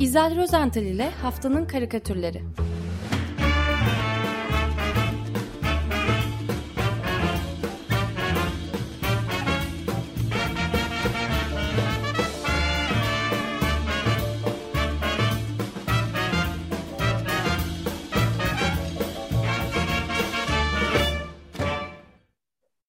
İzel 0.00 0.36
Rozental 0.36 0.82
ile 0.82 1.10
Haftanın 1.10 1.64
Karikatürleri 1.64 2.42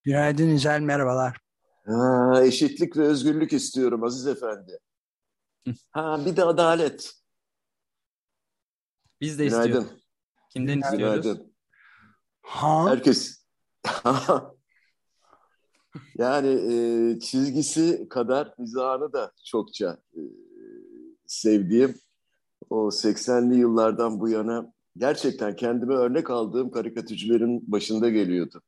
Günaydın 0.04 0.50
İzel, 0.50 0.82
merhabalar. 0.82 1.38
Ha, 1.86 2.42
eşitlik 2.44 2.98
ve 2.98 3.02
özgürlük 3.04 3.54
istiyorum 3.54 4.04
Aziz 4.04 4.28
Efendi. 4.28 4.80
Ha, 5.92 6.26
bir 6.26 6.36
de 6.36 6.44
adalet. 6.44 7.14
Biz 9.22 9.40
de 9.40 9.46
Günaydın. 9.46 9.68
istiyoruz. 9.68 10.04
Kimden 10.50 10.80
istiyoruz? 10.80 11.24
Günaydın. 11.24 11.54
Ha? 12.42 12.90
Herkes. 12.90 13.46
yani 16.18 16.48
e, 16.48 17.20
çizgisi 17.20 18.10
kadar 18.10 18.54
mizahını 18.58 19.14
da 19.14 19.32
çokça 19.44 19.98
e, 20.14 20.22
sevdiğim 21.26 21.96
o 22.70 22.88
80'li 22.88 23.56
yıllardan 23.56 24.20
bu 24.20 24.30
yana 24.30 24.74
gerçekten 24.98 25.56
kendime 25.56 25.96
örnek 25.96 26.30
aldığım 26.30 26.72
karikatürcülerin 26.72 27.72
başında 27.72 28.10
geliyordu 28.10 28.62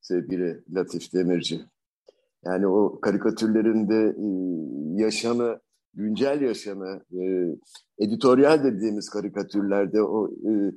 sevgili 0.00 0.64
Latif 0.74 1.12
Demirci. 1.12 1.60
Yani 2.44 2.66
o 2.66 3.00
karikatürlerinde 3.00 4.16
e, 4.18 4.26
yaşamı, 5.02 5.60
güncel 5.96 6.40
yaşamı, 6.40 7.00
e, 7.12 7.46
editoryal 7.98 8.64
dediğimiz 8.64 9.08
karikatürlerde 9.08 10.02
o 10.02 10.28
e, 10.28 10.50
e, 10.52 10.72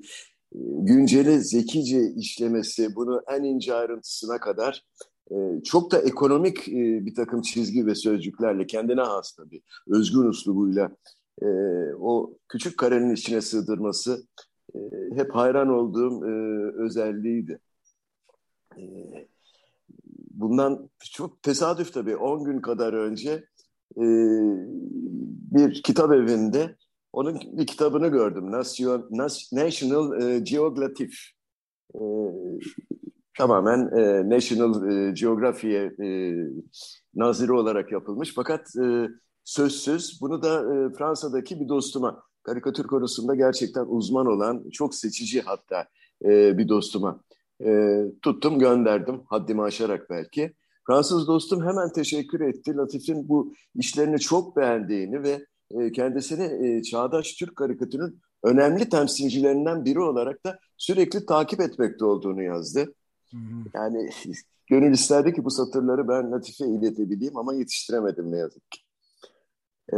günceli 0.79 1.39
zekice 1.39 2.01
işlemesi, 2.15 2.95
bunu 2.95 3.21
en 3.27 3.43
ince 3.43 3.73
ayrıntısına 3.73 4.39
kadar 4.39 4.85
e, 5.31 5.63
çok 5.63 5.91
da 5.91 6.01
ekonomik 6.01 6.67
e, 6.69 7.05
bir 7.05 7.15
takım 7.15 7.41
çizgi 7.41 7.85
ve 7.85 7.95
sözcüklerle 7.95 8.67
kendine 8.67 9.01
has 9.01 9.31
tabii, 9.31 9.61
özgün 9.87 10.25
uslubuyla 10.25 10.91
e, 11.41 11.47
o 11.99 12.37
küçük 12.47 12.77
karenin 12.77 13.13
içine 13.13 13.41
sığdırması 13.41 14.23
e, 14.75 14.79
hep 15.15 15.35
hayran 15.35 15.69
olduğum 15.69 16.25
e, 16.25 16.31
özelliğiydi. 16.83 17.59
E, 18.77 18.83
bundan 20.31 20.89
çok 21.11 21.41
tesadüf 21.43 21.93
tabii 21.93 22.15
10 22.15 22.43
gün 22.43 22.61
kadar 22.61 22.93
önce 22.93 23.43
e, 23.97 24.05
bir 25.51 25.83
kitap 25.83 26.11
evinde 26.11 26.75
onun 27.13 27.39
bir 27.57 27.67
kitabını 27.67 28.07
gördüm. 28.07 28.51
Nation, 28.51 29.07
National 29.51 30.21
e, 30.21 30.39
Geographic. 30.39 31.15
E, 31.95 32.01
tamamen 33.37 33.97
e, 33.97 34.29
National 34.29 34.91
e, 34.91 35.11
Geography'ye 35.11 35.91
e, 36.03 36.35
naziri 37.15 37.53
olarak 37.53 37.91
yapılmış. 37.91 38.33
Fakat 38.35 38.75
e, 38.83 39.07
sözsüz 39.43 40.19
bunu 40.21 40.41
da 40.41 40.59
e, 40.59 40.93
Fransa'daki 40.93 41.59
bir 41.59 41.69
dostuma, 41.69 42.23
karikatür 42.43 42.83
konusunda 42.83 43.35
gerçekten 43.35 43.85
uzman 43.87 44.25
olan, 44.25 44.69
çok 44.69 44.95
seçici 44.95 45.41
hatta 45.41 45.85
e, 46.25 46.57
bir 46.57 46.69
dostuma 46.69 47.19
e, 47.65 48.01
tuttum 48.21 48.59
gönderdim 48.59 49.21
haddimi 49.25 49.61
aşarak 49.61 50.09
belki. 50.09 50.53
Fransız 50.89 51.27
dostum 51.27 51.67
hemen 51.67 51.91
teşekkür 51.91 52.41
etti. 52.41 52.77
Latif'in 52.77 53.29
bu 53.29 53.53
işlerini 53.75 54.19
çok 54.19 54.57
beğendiğini 54.57 55.23
ve 55.23 55.45
e, 55.71 55.91
kendisini 55.91 56.67
e, 56.67 56.83
çağdaş 56.83 57.33
Türk 57.33 57.55
karikatürünün 57.55 58.21
önemli 58.43 58.89
temsilcilerinden 58.89 59.85
biri 59.85 59.99
olarak 59.99 60.45
da 60.45 60.59
sürekli 60.77 61.25
takip 61.25 61.61
etmekte 61.61 62.05
olduğunu 62.05 62.43
yazdı. 62.43 62.93
Yani 63.73 64.09
gönül 64.67 64.93
isterdi 64.93 65.33
ki 65.33 65.45
bu 65.45 65.51
satırları 65.51 66.07
ben 66.07 66.31
Latif'e 66.31 66.65
iletebileyim 66.65 67.37
ama 67.37 67.53
yetiştiremedim 67.53 68.31
ne 68.31 68.37
yazık 68.37 68.71
ki. 68.71 68.79
E, 69.93 69.97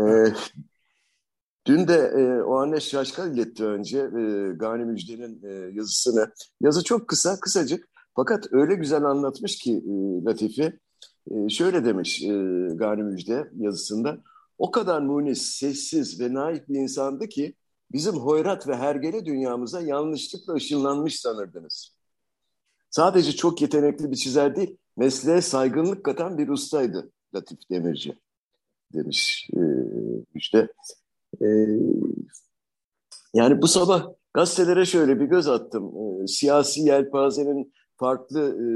Dün 1.68 1.88
de 1.88 1.96
e, 1.96 2.41
o 2.41 2.56
anne 2.56 2.80
Şaşkal 2.80 3.34
iletti 3.34 3.66
önce 3.66 3.97
e, 4.00 4.51
Gani 4.56 4.85
Müjde'nin 4.85 5.44
e, 5.44 5.75
yazısını. 5.75 6.34
Yazı 6.62 6.84
çok 6.84 7.07
kısa, 7.07 7.40
kısacık 7.40 7.91
fakat 8.16 8.47
öyle 8.51 8.75
güzel 8.75 9.03
anlatmış 9.03 9.59
ki 9.59 9.73
e, 9.73 10.23
Latife. 10.25 10.79
E, 11.31 11.49
şöyle 11.49 11.85
demiş 11.85 12.23
e, 12.23 12.27
Gani 12.75 13.03
Müjde 13.03 13.51
yazısında. 13.57 14.17
O 14.57 14.72
kadar 14.72 15.01
munis, 15.01 15.41
sessiz 15.41 16.19
ve 16.19 16.33
naif 16.33 16.69
bir 16.69 16.79
insandı 16.79 17.27
ki 17.27 17.55
bizim 17.91 18.13
hoyrat 18.13 18.67
ve 18.67 18.75
hergele 18.75 19.25
dünyamıza 19.25 19.81
yanlışlıkla 19.81 20.53
ışınlanmış 20.53 21.19
sanırdınız. 21.19 21.95
Sadece 22.89 23.31
çok 23.31 23.61
yetenekli 23.61 24.11
bir 24.11 24.16
çizer 24.16 24.55
değil, 24.55 24.77
mesleğe 24.97 25.41
saygınlık 25.41 26.03
katan 26.03 26.38
bir 26.38 26.47
ustaydı 26.47 27.11
Latif 27.35 27.69
Demirci 27.69 28.17
demiş 28.94 29.50
e, 29.53 29.59
Müjde. 30.33 30.67
Ee, 31.41 31.45
yani 33.33 33.61
bu 33.61 33.67
sabah 33.67 34.07
gazetelere 34.33 34.85
şöyle 34.85 35.19
bir 35.19 35.25
göz 35.25 35.47
attım. 35.47 35.94
Ee, 35.95 36.27
siyasi 36.27 36.81
yelpazenin 36.81 37.73
farklı 38.01 38.41
e, 38.41 38.67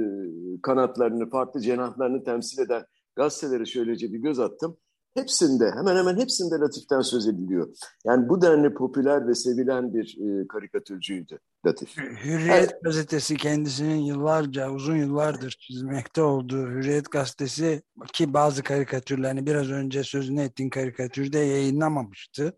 kanatlarını, 0.61 1.29
farklı 1.29 1.61
cenahlarını 1.61 2.23
temsil 2.23 2.61
eden 2.61 2.85
gazetelere 3.15 3.65
şöylece 3.65 4.13
bir 4.13 4.19
göz 4.19 4.39
attım. 4.39 4.77
Hepsinde, 5.13 5.71
hemen 5.77 5.95
hemen 5.95 6.17
hepsinde 6.17 6.55
Latif'ten 6.55 7.01
söz 7.01 7.27
ediliyor. 7.27 7.67
Yani 8.05 8.29
bu 8.29 8.41
denli 8.41 8.73
popüler 8.73 9.27
ve 9.27 9.35
sevilen 9.35 9.93
bir 9.93 10.17
e, 10.21 10.47
karikatürcüydü 10.47 11.39
Latif. 11.65 11.97
Hürriyet 11.97 12.49
evet. 12.49 12.83
gazetesi 12.83 13.37
kendisinin 13.37 13.99
yıllarca, 13.99 14.71
uzun 14.71 14.95
yıllardır 14.95 15.51
çizmekte 15.51 16.21
olduğu 16.21 16.67
Hürriyet 16.67 17.11
gazetesi 17.11 17.81
ki 18.13 18.33
bazı 18.33 18.63
karikatürlerini 18.63 19.45
biraz 19.45 19.69
önce 19.69 20.03
sözünü 20.03 20.41
ettiğin 20.41 20.69
karikatürde 20.69 21.39
yayınlamamıştı. 21.39 22.57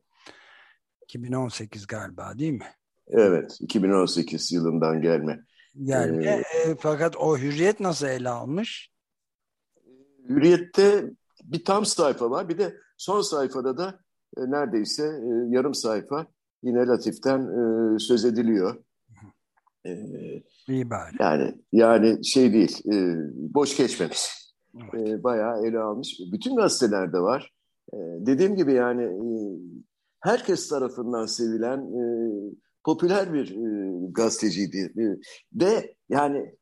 2018 1.04 1.88
galiba 1.88 2.40
değil 2.40 2.54
mi? 2.54 2.68
Evet, 3.08 3.58
2018 3.62 4.52
yılından 4.52 5.02
gelme. 5.02 5.44
Yani 5.78 6.26
ee, 6.26 6.30
e, 6.70 6.76
fakat 6.80 7.16
o 7.16 7.38
Hürriyet 7.38 7.80
nasıl 7.80 8.08
ele 8.08 8.30
almış? 8.30 8.92
Hürriyet'te 10.30 11.12
bir 11.44 11.66
tam 11.66 11.86
sayfa 11.86 12.30
var. 12.30 12.50
Bir 12.50 12.58
de 12.58 12.78
son 12.98 13.22
sayfada 13.22 13.78
da 13.78 14.00
e, 14.38 14.42
neredeyse 14.42 15.04
e, 15.04 15.56
yarım 15.56 15.74
sayfa 15.74 16.28
yine 16.64 16.88
Latif'ten 16.88 17.40
e, 17.40 18.00
söz 18.00 18.26
ediliyor. 18.26 18.84
E, 19.86 19.92
İyi 20.68 20.90
bari. 20.90 21.16
Yani 21.20 21.56
yani 21.72 22.26
şey 22.26 22.54
değil, 22.54 22.94
e, 22.94 23.16
boş 23.34 23.78
geçmemiş. 23.78 24.52
Evet. 24.94 25.10
E, 25.10 25.24
bayağı 25.24 25.66
ele 25.66 25.80
almış. 25.80 26.20
Bütün 26.32 26.56
gazetelerde 26.56 27.20
var. 27.20 27.54
E, 27.94 27.98
dediğim 28.00 28.56
gibi 28.56 28.74
yani 28.74 29.04
e, 29.04 29.30
herkes 30.20 30.70
tarafından 30.70 31.26
sevilen 31.26 31.80
e, 31.80 32.04
popüler 32.88 33.34
bir 33.34 33.52
e, 33.52 34.08
gazeteciydi. 34.12 34.94
E, 34.98 35.04
ve 35.54 35.96
yani 36.10 36.56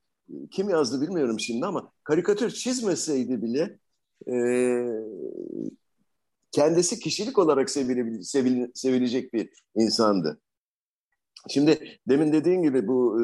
kim 0.51 0.69
yazdı 0.69 1.01
bilmiyorum 1.01 1.39
şimdi 1.39 1.65
ama 1.65 1.91
karikatür 2.03 2.49
çizmeseydi 2.51 3.41
bile 3.41 3.79
e, 4.27 4.37
kendisi 6.51 6.99
kişilik 6.99 7.39
olarak 7.39 7.69
sevile, 7.69 8.23
sevile, 8.23 8.71
sevilecek 8.73 9.33
bir 9.33 9.49
insandı. 9.75 10.41
Şimdi 11.49 11.99
demin 12.07 12.33
dediğin 12.33 12.61
gibi 12.61 12.87
bu 12.87 13.21
e, 13.21 13.23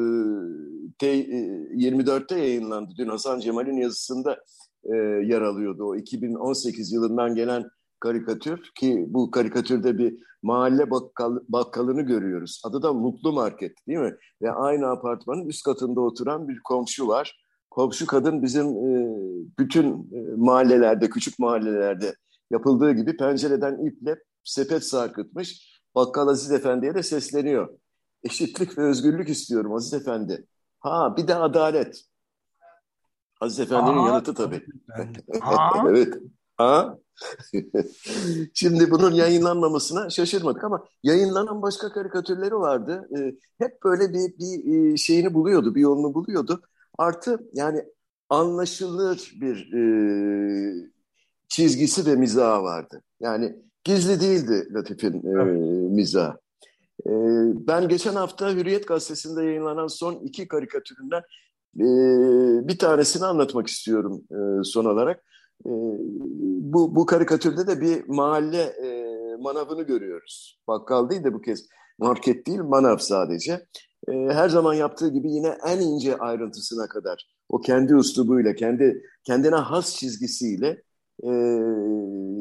te, 0.98 1.06
e, 1.08 1.38
24'te 1.74 2.38
yayınlandı. 2.38 2.94
Dün 2.98 3.08
Hasan 3.08 3.40
Cemal'in 3.40 3.76
yazısında 3.76 4.44
e, 4.84 4.96
yer 5.26 5.40
alıyordu. 5.40 5.84
O 5.84 5.96
2018 5.96 6.92
yılından 6.92 7.34
gelen 7.34 7.64
karikatür 8.02 8.70
ki 8.74 9.06
bu 9.08 9.30
karikatürde 9.30 9.98
bir 9.98 10.18
mahalle 10.42 10.90
bakkal, 10.90 11.38
bakkalını 11.48 12.02
görüyoruz. 12.02 12.62
Adı 12.64 12.82
da 12.82 12.92
Mutlu 12.92 13.32
Market 13.32 13.72
değil 13.88 13.98
mi? 13.98 14.16
Ve 14.42 14.52
aynı 14.52 14.86
apartmanın 14.86 15.46
üst 15.46 15.64
katında 15.64 16.00
oturan 16.00 16.48
bir 16.48 16.60
komşu 16.64 17.08
var. 17.08 17.42
Komşu 17.70 18.06
kadın 18.06 18.42
bizim 18.42 18.66
e, 18.66 18.90
bütün 19.58 19.86
e, 19.92 20.36
mahallelerde, 20.36 21.10
küçük 21.10 21.38
mahallelerde 21.38 22.14
yapıldığı 22.50 22.92
gibi 22.92 23.16
pencereden 23.16 23.86
iple 23.86 24.16
sepet 24.44 24.84
sarkıtmış. 24.84 25.80
Bakkal 25.94 26.28
Aziz 26.28 26.52
Efendi'ye 26.52 26.94
de 26.94 27.02
sesleniyor. 27.02 27.68
Eşitlik 28.24 28.78
ve 28.78 28.82
özgürlük 28.82 29.28
istiyorum 29.28 29.74
Aziz 29.74 29.94
Efendi. 29.94 30.46
Ha 30.80 31.16
bir 31.16 31.28
de 31.28 31.34
adalet. 31.34 32.04
Aziz 33.40 33.60
Efendi'nin 33.60 34.00
yanıtı 34.00 34.34
tabii. 34.34 34.66
evet. 35.88 36.14
Ha? 36.56 36.98
Şimdi 38.54 38.90
bunun 38.90 39.12
yayınlanmamasına 39.12 40.10
şaşırmadık 40.10 40.64
ama 40.64 40.84
yayınlanan 41.02 41.62
başka 41.62 41.92
karikatürleri 41.92 42.54
vardı. 42.54 43.08
Ee, 43.18 43.34
hep 43.58 43.84
böyle 43.84 44.12
bir, 44.12 44.38
bir 44.38 44.96
şeyini 44.96 45.34
buluyordu, 45.34 45.74
bir 45.74 45.80
yolunu 45.80 46.14
buluyordu. 46.14 46.62
Artı 46.98 47.48
yani 47.54 47.84
anlaşılır 48.28 49.32
bir 49.40 49.72
e, 49.72 49.82
çizgisi 51.48 52.06
ve 52.06 52.16
mizahı 52.16 52.62
vardı. 52.62 53.02
Yani 53.20 53.56
gizli 53.84 54.20
değildi 54.20 54.68
Latif'in 54.74 55.14
e, 55.14 55.42
evet. 55.42 55.90
mizahı. 55.90 56.38
E, 57.06 57.10
ben 57.66 57.88
geçen 57.88 58.14
hafta 58.14 58.50
Hürriyet 58.52 58.88
Gazetesi'nde 58.88 59.44
yayınlanan 59.44 59.86
son 59.86 60.14
iki 60.14 60.48
karikatüründen 60.48 61.22
e, 61.76 61.84
bir 62.68 62.78
tanesini 62.78 63.24
anlatmak 63.24 63.66
istiyorum 63.66 64.22
e, 64.30 64.64
son 64.64 64.84
olarak. 64.84 65.24
E, 65.66 65.72
bu, 66.72 66.94
bu 66.96 67.06
karikatürde 67.06 67.66
de 67.66 67.80
bir 67.80 68.08
mahalle 68.08 68.62
e, 68.62 69.12
manavını 69.40 69.82
görüyoruz. 69.82 70.60
Bakkal 70.68 71.10
değil 71.10 71.24
de 71.24 71.34
bu 71.34 71.40
kez 71.40 71.66
market 71.98 72.46
değil 72.46 72.60
manav 72.60 72.96
sadece. 72.96 73.66
E, 74.08 74.12
her 74.12 74.48
zaman 74.48 74.74
yaptığı 74.74 75.08
gibi 75.08 75.32
yine 75.32 75.56
en 75.66 75.80
ince 75.80 76.16
ayrıntısına 76.16 76.88
kadar 76.88 77.26
o 77.48 77.60
kendi 77.60 77.94
üslubuyla, 77.94 78.54
kendi 78.54 79.02
kendine 79.24 79.56
has 79.56 79.96
çizgisiyle 79.96 80.82
e, 81.24 81.30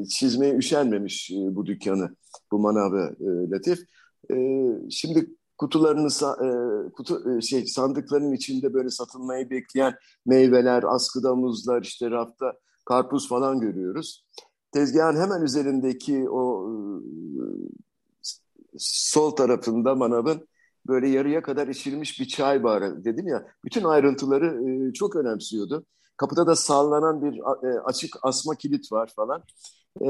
çizmeye 0.09 0.56
üşenmemiş 0.56 1.31
e, 1.31 1.56
bu 1.56 1.65
dükkanı, 1.65 2.15
bu 2.51 2.59
manavı 2.59 3.15
e, 3.19 3.51
Latif. 3.51 3.79
E, 4.31 4.35
şimdi 4.89 5.35
kutularını 5.57 6.07
e, 6.47 6.50
kutu 6.91 7.38
e, 7.38 7.41
şey 7.41 7.65
sandıkların 7.65 8.33
içinde 8.33 8.74
böyle 8.74 8.89
satılmayı 8.89 9.50
bekleyen 9.50 9.94
meyveler, 10.25 10.83
askıda 10.88 11.35
muzlar, 11.35 11.81
işte 11.81 12.12
rafta 12.12 12.53
karpuz 12.85 13.29
falan 13.29 13.59
görüyoruz. 13.59 14.25
Tezgahın 14.71 15.21
hemen 15.21 15.41
üzerindeki 15.41 16.29
o 16.29 16.69
e, 16.73 17.43
sol 18.77 19.31
tarafında 19.31 19.95
manavın 19.95 20.47
böyle 20.87 21.09
yarıya 21.09 21.41
kadar 21.41 21.67
içilmiş 21.67 22.19
bir 22.19 22.25
çay 22.25 22.63
barı 22.63 23.05
dedim 23.05 23.27
ya. 23.27 23.47
Bütün 23.65 23.83
ayrıntıları 23.83 24.69
e, 24.89 24.93
çok 24.93 25.15
önemsiyordu. 25.15 25.85
Kapıda 26.17 26.47
da 26.47 26.55
sallanan 26.55 27.21
bir 27.21 27.37
e, 27.67 27.79
açık 27.79 28.15
asma 28.21 28.55
kilit 28.55 28.91
var 28.91 29.11
falan. 29.15 29.43
E, 30.01 30.05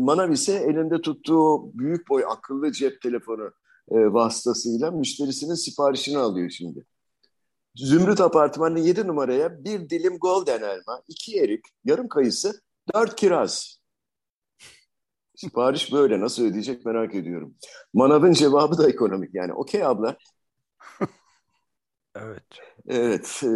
Manav 0.00 0.30
ise 0.30 0.52
elinde 0.52 1.00
tuttuğu 1.00 1.78
büyük 1.78 2.08
boy 2.10 2.24
akıllı 2.28 2.72
cep 2.72 3.00
telefonu 3.02 3.50
vasıtasıyla 3.90 4.90
müşterisinin 4.90 5.54
siparişini 5.54 6.18
alıyor 6.18 6.50
şimdi. 6.50 6.84
Zümrüt 7.76 8.20
Apartmanı 8.20 8.80
7 8.80 9.06
numaraya 9.06 9.64
bir 9.64 9.90
dilim 9.90 10.18
golden 10.18 10.62
elma, 10.62 11.02
iki 11.08 11.40
erik, 11.40 11.64
yarım 11.84 12.08
kayısı, 12.08 12.60
dört 12.94 13.16
kiraz. 13.16 13.80
Sipariş 15.34 15.92
böyle. 15.92 16.20
Nasıl 16.20 16.44
ödeyecek 16.44 16.86
merak 16.86 17.14
ediyorum. 17.14 17.54
Manav'ın 17.94 18.32
cevabı 18.32 18.78
da 18.78 18.88
ekonomik 18.88 19.34
yani. 19.34 19.52
Okey 19.52 19.84
abla. 19.84 20.16
evet. 22.16 22.42
Evet. 22.88 23.42
E, 23.44 23.50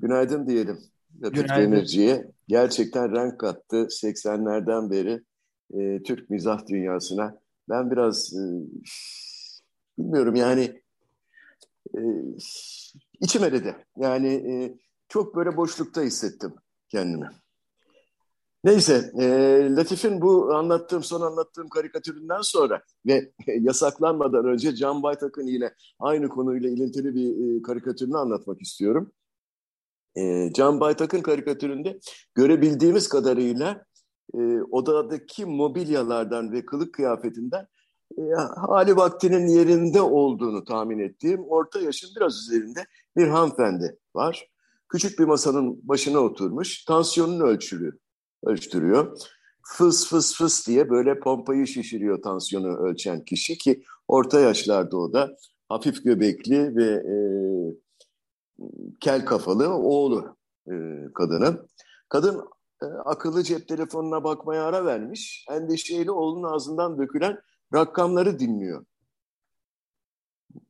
günaydın 0.00 0.46
diyelim. 0.46 0.78
Latif 1.22 1.48
Demirci'ye. 1.48 2.30
Gerçekten 2.48 3.12
renk 3.12 3.40
kattı 3.40 3.76
80'lerden 3.76 4.90
beri 4.90 5.22
e, 5.74 6.02
Türk 6.02 6.30
mizah 6.30 6.66
dünyasına. 6.66 7.40
Ben 7.68 7.90
biraz 7.90 8.32
e, 8.34 8.42
bilmiyorum 9.98 10.34
yani 10.34 10.82
e, 11.94 12.00
içim. 13.20 13.42
Yani 13.96 14.28
e, 14.28 14.78
çok 15.08 15.36
böyle 15.36 15.56
boşlukta 15.56 16.02
hissettim 16.02 16.54
kendimi. 16.88 17.30
Neyse, 18.64 19.12
e, 19.20 19.26
Latif'in 19.76 20.20
bu 20.20 20.54
anlattığım, 20.54 21.02
son 21.02 21.20
anlattığım 21.20 21.68
karikatüründen 21.68 22.40
sonra 22.40 22.82
ve 23.06 23.32
yasaklanmadan 23.46 24.44
önce 24.44 24.74
Can 24.74 25.02
Baytak'ın 25.02 25.46
yine 25.46 25.74
aynı 25.98 26.28
konuyla 26.28 26.70
ilintili 26.70 27.14
bir 27.14 27.58
e, 27.58 27.62
karikatürünü 27.62 28.16
anlatmak 28.16 28.62
istiyorum. 28.62 29.12
E, 30.16 30.52
Can 30.52 30.80
Baytak'ın 30.80 31.22
karikatüründe 31.22 32.00
görebildiğimiz 32.34 33.08
kadarıyla 33.08 33.84
e, 34.34 34.38
odadaki 34.70 35.46
mobilyalardan 35.46 36.52
ve 36.52 36.66
kılık 36.66 36.94
kıyafetinden 36.94 37.66
hali 38.56 38.96
vaktinin 38.96 39.46
yerinde 39.46 40.00
olduğunu 40.00 40.64
tahmin 40.64 40.98
ettiğim 40.98 41.44
orta 41.48 41.80
yaşın 41.80 42.10
biraz 42.16 42.36
üzerinde 42.36 42.86
bir 43.16 43.28
hanımefendi 43.28 43.98
var. 44.14 44.48
Küçük 44.88 45.18
bir 45.18 45.24
masanın 45.24 45.88
başına 45.88 46.18
oturmuş, 46.18 46.84
tansiyonunu 46.84 47.42
ölçülüyor 47.42 47.92
ölçtürüyor. 48.44 49.18
Fıs 49.62 50.08
fıs 50.08 50.36
fıs 50.36 50.66
diye 50.66 50.90
böyle 50.90 51.20
pompayı 51.20 51.66
şişiriyor 51.66 52.22
tansiyonu 52.22 52.76
ölçen 52.76 53.24
kişi 53.24 53.58
ki 53.58 53.82
orta 54.08 54.40
yaşlarda 54.40 54.96
o 54.96 55.12
da 55.12 55.36
hafif 55.68 56.04
göbekli 56.04 56.76
ve 56.76 56.84
e, 56.84 57.16
kel 59.00 59.24
kafalı 59.24 59.74
oğlu 59.74 60.36
e, 60.66 60.74
kadının. 61.14 61.68
Kadın 62.08 62.44
e, 62.82 62.86
akıllı 62.86 63.42
cep 63.42 63.68
telefonuna 63.68 64.24
bakmaya 64.24 64.64
ara 64.64 64.84
vermiş. 64.84 65.46
Endişeyle 65.50 66.10
oğlunun 66.10 66.52
ağzından 66.52 66.98
dökülen 66.98 67.38
rakamları 67.74 68.38
dinliyor. 68.38 68.86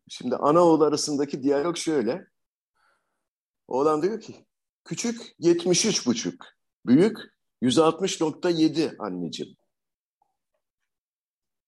Şimdi 0.08 0.36
ana 0.36 0.64
oğul 0.64 0.80
arasındaki 0.80 1.42
diyalog 1.42 1.76
şöyle. 1.76 2.26
Oğlan 3.68 4.02
diyor 4.02 4.20
ki 4.20 4.46
küçük 4.84 5.34
73 5.38 6.06
buçuk, 6.06 6.46
büyük 6.86 7.18
160.7 7.62 8.96
anneciğim. 8.98 9.56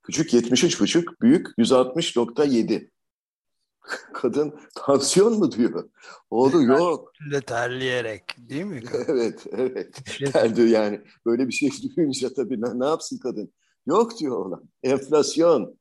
Küçük 0.02 0.32
73,5, 0.32 1.04
büyük 1.22 1.46
160.7. 1.58 2.90
Kadın 4.14 4.60
tansiyon 4.74 5.38
mu 5.38 5.52
diyor? 5.52 5.90
Oğlu 6.30 6.62
yok. 6.62 7.12
De 7.32 7.40
terleyerek 7.40 8.22
değil 8.38 8.64
mi? 8.64 8.82
evet, 9.08 9.46
evet. 9.52 10.02
Terdi 10.32 10.60
yani. 10.60 11.00
Böyle 11.26 11.48
bir 11.48 11.52
şey 11.52 11.70
duyunca 11.96 12.34
tabii 12.34 12.60
ne, 12.60 12.78
ne 12.78 12.86
yapsın 12.86 13.18
kadın? 13.18 13.52
Yok 13.86 14.18
diyor 14.18 14.46
oğlan. 14.46 14.68
Enflasyon. 14.82 15.78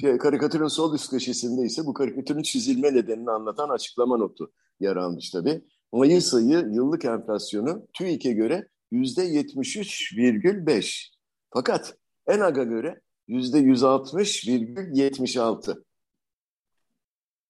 Şey, 0.00 0.18
karikatürün 0.18 0.66
sol 0.66 0.94
üst 0.94 1.10
köşesinde 1.10 1.62
ise 1.62 1.86
bu 1.86 1.94
karikatürün 1.94 2.42
çizilme 2.42 2.94
nedenini 2.94 3.30
anlatan 3.30 3.68
açıklama 3.68 4.16
notu 4.16 4.52
yer 4.80 4.96
almış 4.96 5.30
tabii. 5.30 5.64
Mayıs 5.92 6.34
ayı 6.34 6.58
yıllık 6.72 7.04
enflasyonu 7.04 7.86
TÜİK'e 7.92 8.32
göre 8.32 8.68
yüzde 8.90 9.22
yetmiş 9.22 9.76
üç 9.76 10.16
virgül 10.16 10.66
beş. 10.66 11.12
Fakat 11.50 11.96
ENAG'a 12.26 12.64
göre 12.64 13.00
yüzde 13.28 13.58
yüz 13.58 13.82
altmış 13.82 14.48
virgül 14.48 14.96
yetmiş 14.96 15.36
altı. 15.36 15.84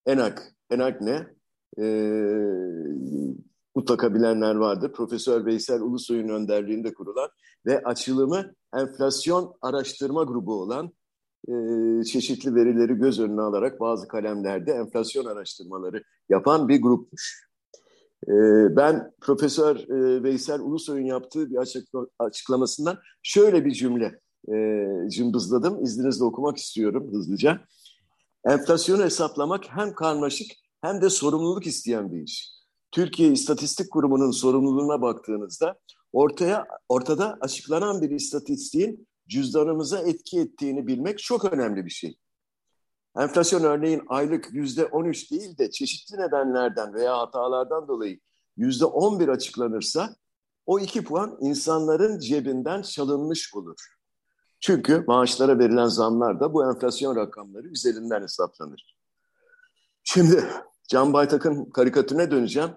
ENAG, 0.07 0.39
ENAG 0.71 1.00
ne? 1.00 1.27
Ee, 1.79 1.85
mutlaka 3.75 4.15
bilenler 4.15 4.55
vardır. 4.55 4.93
Profesör 4.93 5.47
Veysel 5.47 5.81
Ulusoy'un 5.81 6.29
önderliğinde 6.29 6.94
kurulan 6.94 7.29
ve 7.67 7.82
açılımı 7.85 8.53
enflasyon 8.75 9.55
araştırma 9.62 10.25
grubu 10.25 10.54
olan 10.62 10.93
e, 11.49 11.54
çeşitli 12.04 12.54
verileri 12.54 12.95
göz 12.95 13.21
önüne 13.21 13.40
alarak 13.40 13.81
bazı 13.81 14.09
kalemlerde 14.09 14.73
enflasyon 14.73 15.25
araştırmaları 15.25 16.02
yapan 16.28 16.69
bir 16.69 16.83
grupmuş. 16.83 17.45
Ee, 18.28 18.76
ben 18.76 19.12
Profesör 19.21 19.76
e, 19.76 20.23
Veysel 20.23 20.61
Ulusoy'un 20.61 21.07
yaptığı 21.07 21.50
bir 21.50 21.59
açıklamasından 22.19 22.99
şöyle 23.23 23.64
bir 23.64 23.73
cümle 23.73 24.21
e, 24.49 24.57
cımbızladım. 25.11 25.83
İzninizle 25.83 26.25
okumak 26.25 26.57
istiyorum 26.57 27.12
hızlıca. 27.12 27.61
Enflasyonu 28.45 29.04
hesaplamak 29.04 29.64
hem 29.69 29.95
karmaşık 29.95 30.50
hem 30.83 31.02
de 31.02 31.11
sorumluluk 31.11 31.66
isteyen 31.66 32.12
bir 32.12 32.23
iş. 32.23 32.50
Türkiye 32.95 33.33
İstatistik 33.33 33.91
Kurumu'nun 33.91 34.31
sorumluluğuna 34.31 35.03
baktığınızda 35.03 35.79
ortaya 36.13 36.67
ortada 36.89 37.39
açıklanan 37.41 38.03
bir 38.03 38.11
istatistiğin 38.11 39.09
cüzdanımıza 39.29 39.99
etki 39.99 40.41
ettiğini 40.41 40.87
bilmek 40.87 41.19
çok 41.19 41.45
önemli 41.53 41.85
bir 41.85 41.91
şey. 41.91 42.19
Enflasyon 43.17 43.63
örneğin 43.63 44.03
aylık 44.09 44.49
yüzde 44.53 44.87
13 44.87 45.31
değil 45.31 45.59
de 45.59 45.71
çeşitli 45.71 46.17
nedenlerden 46.17 46.95
veya 46.95 47.19
hatalardan 47.19 47.89
dolayı 47.89 48.21
yüzde 48.57 48.85
11 48.85 49.29
açıklanırsa 49.29 50.17
o 50.67 50.79
iki 50.79 51.05
puan 51.05 51.37
insanların 51.41 52.19
cebinden 52.19 52.83
çalınmış 52.83 53.55
olur. 53.55 53.77
Çünkü 54.61 55.05
maaşlara 55.07 55.59
verilen 55.59 55.87
zamlar 55.87 56.41
da 56.41 56.55
bu 56.55 56.71
enflasyon 56.71 57.17
rakamları 57.17 57.69
üzerinden 57.69 58.23
hesaplanır. 58.23 58.97
Şimdi 60.05 60.45
Can 60.89 61.13
Baytak'ın 61.13 61.71
karikatürüne 61.71 62.31
döneceğim. 62.31 62.71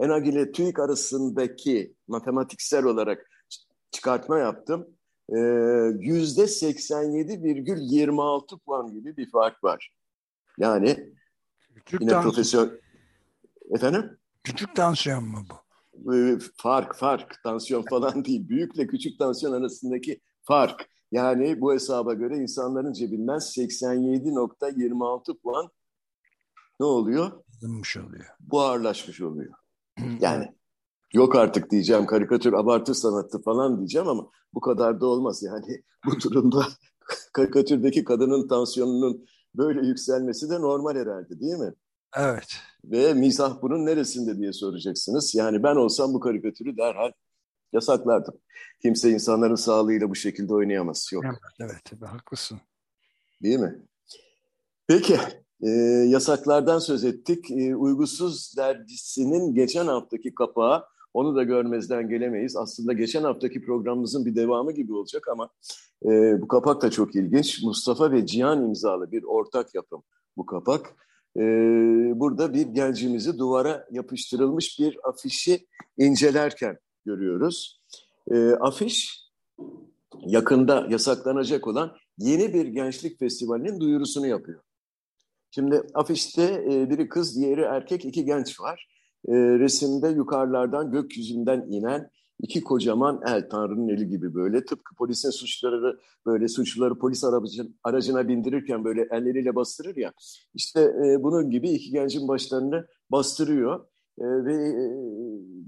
Enag 0.00 0.26
ile 0.26 0.52
TÜİK 0.52 0.78
arasındaki 0.78 1.94
matematiksel 2.08 2.84
olarak 2.84 3.30
çıkartma 3.90 4.38
yaptım. 4.38 4.88
Ee, 5.28 5.38
yüzde 5.98 6.42
87,26 6.42 8.58
puan 8.58 8.92
gibi 8.92 9.16
bir 9.16 9.30
fark 9.30 9.64
var. 9.64 9.94
Yani 10.58 11.14
Küçük 11.74 12.00
yine 12.00 12.20
profesör... 12.20 12.80
Efendim? 13.70 14.18
Küçük 14.44 14.76
tansiyon 14.76 15.24
mu 15.24 15.38
bu? 15.50 15.54
Ee, 16.14 16.38
fark, 16.56 16.96
fark. 16.96 17.42
Tansiyon 17.42 17.84
falan 17.90 18.24
değil. 18.24 18.48
Büyükle 18.48 18.86
küçük 18.86 19.18
tansiyon 19.18 19.52
arasındaki 19.52 20.20
fark. 20.42 20.86
Yani 21.12 21.60
bu 21.60 21.72
hesaba 21.72 22.14
göre 22.14 22.36
insanların 22.36 22.92
cebinden 22.92 23.38
87.26 23.38 25.38
puan 25.38 25.70
ne 26.80 26.86
oluyor? 26.86 27.44
Alınmış 27.58 27.96
oluyor. 27.96 28.26
Buharlaşmış 28.40 29.20
oluyor. 29.20 29.54
Yani 30.20 30.54
yok 31.12 31.36
artık 31.36 31.70
diyeceğim 31.70 32.06
karikatür 32.06 32.52
abartı 32.52 32.94
sanatı 32.94 33.42
falan 33.42 33.78
diyeceğim 33.78 34.08
ama 34.08 34.30
bu 34.54 34.60
kadar 34.60 35.00
da 35.00 35.06
olmaz. 35.06 35.42
Yani 35.42 35.82
bu 36.06 36.20
durumda 36.20 36.66
karikatürdeki 37.32 38.04
kadının 38.04 38.48
tansiyonunun 38.48 39.26
böyle 39.54 39.86
yükselmesi 39.86 40.50
de 40.50 40.60
normal 40.60 40.96
herhalde 40.96 41.40
değil 41.40 41.54
mi? 41.54 41.74
Evet. 42.16 42.56
Ve 42.84 43.14
mizah 43.14 43.62
bunun 43.62 43.86
neresinde 43.86 44.38
diye 44.38 44.52
soracaksınız. 44.52 45.34
Yani 45.34 45.62
ben 45.62 45.76
olsam 45.76 46.14
bu 46.14 46.20
karikatürü 46.20 46.76
derhal 46.76 47.12
yasaklardım. 47.72 48.34
Kimse 48.82 49.10
insanların 49.10 49.54
sağlığıyla 49.54 50.10
bu 50.10 50.14
şekilde 50.14 50.54
oynayamaz. 50.54 51.08
Yok. 51.12 51.24
Evet, 51.60 51.82
evet 51.92 52.10
haklısın. 52.10 52.60
Değil 53.42 53.58
mi? 53.58 53.82
Peki, 54.86 55.18
e, 55.62 55.68
yasaklardan 56.08 56.78
söz 56.78 57.04
ettik. 57.04 57.50
E, 57.50 57.76
Uygusuz 57.76 58.56
dergisinin 58.56 59.54
geçen 59.54 59.86
haftaki 59.86 60.34
kapağı, 60.34 60.84
onu 61.14 61.36
da 61.36 61.42
görmezden 61.42 62.08
gelemeyiz. 62.08 62.56
Aslında 62.56 62.92
geçen 62.92 63.22
haftaki 63.22 63.62
programımızın 63.62 64.26
bir 64.26 64.34
devamı 64.34 64.72
gibi 64.72 64.94
olacak 64.94 65.28
ama 65.28 65.48
e, 66.04 66.40
bu 66.40 66.48
kapak 66.48 66.82
da 66.82 66.90
çok 66.90 67.14
ilginç. 67.14 67.62
Mustafa 67.62 68.12
ve 68.12 68.26
Cihan 68.26 68.64
imzalı 68.64 69.12
bir 69.12 69.22
ortak 69.22 69.74
yapım 69.74 70.02
bu 70.36 70.46
kapak. 70.46 70.94
E, 71.36 71.40
burada 72.20 72.54
bir 72.54 72.66
gencimizi 72.66 73.38
duvara 73.38 73.86
yapıştırılmış 73.90 74.78
bir 74.78 74.98
afişi 75.04 75.66
incelerken 75.98 76.78
görüyoruz. 77.04 77.80
E, 78.30 78.50
afiş 78.50 79.26
yakında 80.26 80.86
yasaklanacak 80.90 81.66
olan 81.66 81.96
yeni 82.18 82.54
bir 82.54 82.66
gençlik 82.66 83.18
festivalinin 83.18 83.80
duyurusunu 83.80 84.26
yapıyor. 84.26 84.60
Şimdi 85.50 85.82
afişte 85.94 86.64
e, 86.72 86.90
biri 86.90 87.08
kız, 87.08 87.36
diğeri 87.36 87.60
erkek, 87.60 88.04
iki 88.04 88.24
genç 88.24 88.60
var. 88.60 88.88
E, 89.28 89.32
resimde 89.34 90.08
yukarılardan 90.08 90.90
gökyüzünden 90.90 91.66
inen 91.70 92.10
iki 92.42 92.60
kocaman 92.60 93.20
el, 93.26 93.48
Tanrı'nın 93.48 93.88
eli 93.88 94.08
gibi 94.08 94.34
böyle. 94.34 94.64
Tıpkı 94.64 94.94
polisin 94.94 95.30
suçları 95.30 95.98
böyle 96.26 96.48
suçluları 96.48 96.98
polis 96.98 97.24
aracın, 97.24 97.76
aracına 97.84 98.28
bindirirken 98.28 98.84
böyle 98.84 99.08
elleriyle 99.10 99.54
bastırır 99.54 99.96
ya. 99.96 100.12
İşte 100.54 100.80
e, 100.80 101.22
bunun 101.22 101.50
gibi 101.50 101.70
iki 101.70 101.90
gencin 101.90 102.28
başlarını 102.28 102.86
bastırıyor. 103.10 103.86
E, 104.18 104.24
ve 104.24 104.54
e, 104.54 104.74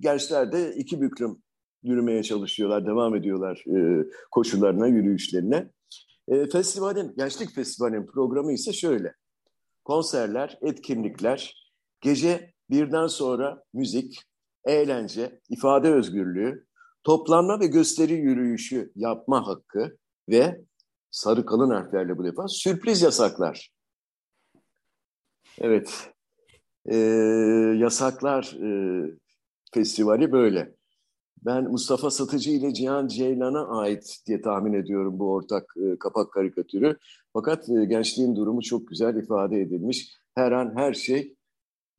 gençler 0.00 0.52
de 0.52 0.74
iki 0.74 1.00
büklüm 1.00 1.42
yürümeye 1.82 2.22
çalışıyorlar, 2.22 2.86
devam 2.86 3.16
ediyorlar 3.16 3.64
e, 3.76 4.06
koşularına, 4.30 4.86
yürüyüşlerine. 4.86 5.70
E, 6.28 6.46
festivalin, 6.46 7.14
Gençlik 7.16 7.50
Festivali'nin 7.50 8.06
programı 8.06 8.52
ise 8.52 8.72
şöyle. 8.72 9.14
Konserler, 9.84 10.58
etkinlikler, 10.62 11.70
gece 12.00 12.52
birden 12.70 13.06
sonra 13.06 13.62
müzik, 13.72 14.22
eğlence, 14.64 15.40
ifade 15.48 15.94
özgürlüğü, 15.94 16.66
toplanma 17.04 17.60
ve 17.60 17.66
gösteri 17.66 18.12
yürüyüşü 18.12 18.92
yapma 18.94 19.46
hakkı 19.46 19.96
ve 20.28 20.60
sarı 21.10 21.46
kalın 21.46 21.70
harflerle 21.70 22.18
bu 22.18 22.24
defa 22.24 22.48
sürpriz 22.48 23.02
yasaklar. 23.02 23.70
Evet, 25.58 26.10
e, 26.86 26.96
yasaklar 27.76 28.56
e, 28.62 28.70
festivali 29.74 30.32
böyle. 30.32 30.74
Ben 31.44 31.70
Mustafa 31.70 32.10
Satıcı 32.10 32.50
ile 32.50 32.74
Cihan 32.74 33.08
Ceylan'a 33.08 33.68
ait 33.68 34.18
diye 34.26 34.40
tahmin 34.40 34.72
ediyorum 34.72 35.18
bu 35.18 35.32
ortak 35.32 35.74
e, 35.76 35.98
kapak 35.98 36.32
karikatürü. 36.32 36.96
Fakat 37.32 37.68
e, 37.68 37.84
gençliğin 37.84 38.36
durumu 38.36 38.62
çok 38.62 38.88
güzel 38.88 39.16
ifade 39.16 39.60
edilmiş. 39.60 40.16
Her 40.34 40.52
an 40.52 40.72
her 40.76 40.94
şey 40.94 41.34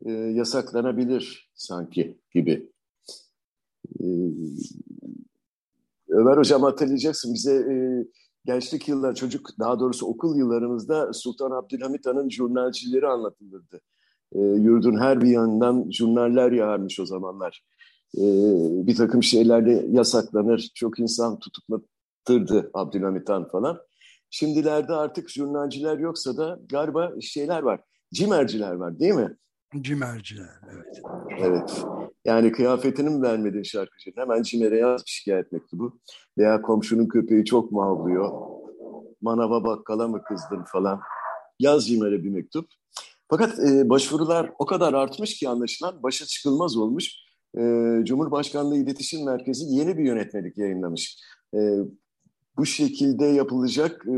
e, 0.06 0.12
yasaklanabilir 0.12 1.52
sanki 1.56 2.18
gibi. 2.34 2.72
E, 4.00 4.06
Ömer 6.10 6.38
Hocam 6.38 6.64
hatırlayacaksın 6.64 7.34
bize 7.34 7.56
e, 7.56 7.76
gençlik 8.46 8.88
yıllar, 8.88 9.16
çocuk 9.16 9.50
daha 9.60 9.80
doğrusu 9.80 10.06
okul 10.06 10.38
yıllarımızda 10.38 11.14
Sultan 11.14 11.52
Abdülhamit 11.52 12.06
Han'ın 12.06 12.30
jurnalcileri 12.30 13.08
anlatılırdı. 13.08 13.82
E, 14.32 14.40
yurdun 14.40 15.00
her 15.00 15.22
bir 15.22 15.28
yanından 15.28 15.92
jurnaller 15.92 16.52
yağarmış 16.52 17.00
o 17.00 17.06
zamanlar 17.06 17.64
e, 18.17 18.24
bir 18.88 18.96
takım 18.96 19.24
şeylerde 19.24 19.86
yasaklanır. 19.89 20.72
Çok 20.75 21.00
insan 21.00 21.39
tutuklatırdı 21.39 22.72
Abdülhamit 22.74 23.29
Han 23.29 23.48
falan. 23.48 23.79
Şimdilerde 24.29 24.93
artık 24.93 25.29
jurnalciler 25.29 25.98
yoksa 25.98 26.38
da 26.38 26.60
galiba 26.70 27.12
şeyler 27.22 27.63
var. 27.63 27.82
Cimerciler 28.13 28.74
var 28.74 29.00
değil 29.00 29.13
mi? 29.13 29.38
Cimerciler, 29.82 30.50
evet. 30.74 31.01
Evet. 31.39 31.86
Yani 32.25 32.51
kıyafetini 32.51 33.10
mi 33.10 33.22
vermedin 33.22 33.63
şarkıcının? 33.63 34.22
Hemen 34.22 34.41
Cimer'e 34.41 34.77
yaz 34.77 35.01
bir 35.05 35.12
şikayet 35.12 35.51
mektubu. 35.51 36.00
Veya 36.38 36.62
komşunun 36.62 37.08
köpeği 37.08 37.46
çok 37.46 37.72
mu 37.72 37.82
havlıyor? 37.82 38.32
Manava 39.22 39.63
bakkala 39.63 40.08
mı 40.08 40.24
kızdın 40.24 40.63
falan. 40.63 41.00
Yaz 41.60 41.88
Cimer'e 41.88 42.24
bir 42.24 42.29
mektup. 42.29 42.70
Fakat 43.29 43.60
e, 43.60 43.89
başvurular 43.89 44.51
o 44.60 44.65
kadar 44.65 44.93
artmış 44.93 45.39
ki 45.39 45.50
anlaşılan 45.50 46.03
başa 46.03 46.25
çıkılmaz 46.25 46.77
olmuş 46.77 47.10
e, 47.58 47.62
Cumhurbaşkanlığı 48.04 48.78
İletişim 48.78 49.26
Merkezi 49.26 49.66
yeni 49.76 49.98
bir 49.98 50.06
yönetmelik 50.06 50.58
yayınlamış. 50.58 51.20
E, 51.54 51.78
bu 52.58 52.66
şekilde 52.66 53.26
yapılacak 53.26 54.06
e, 54.08 54.16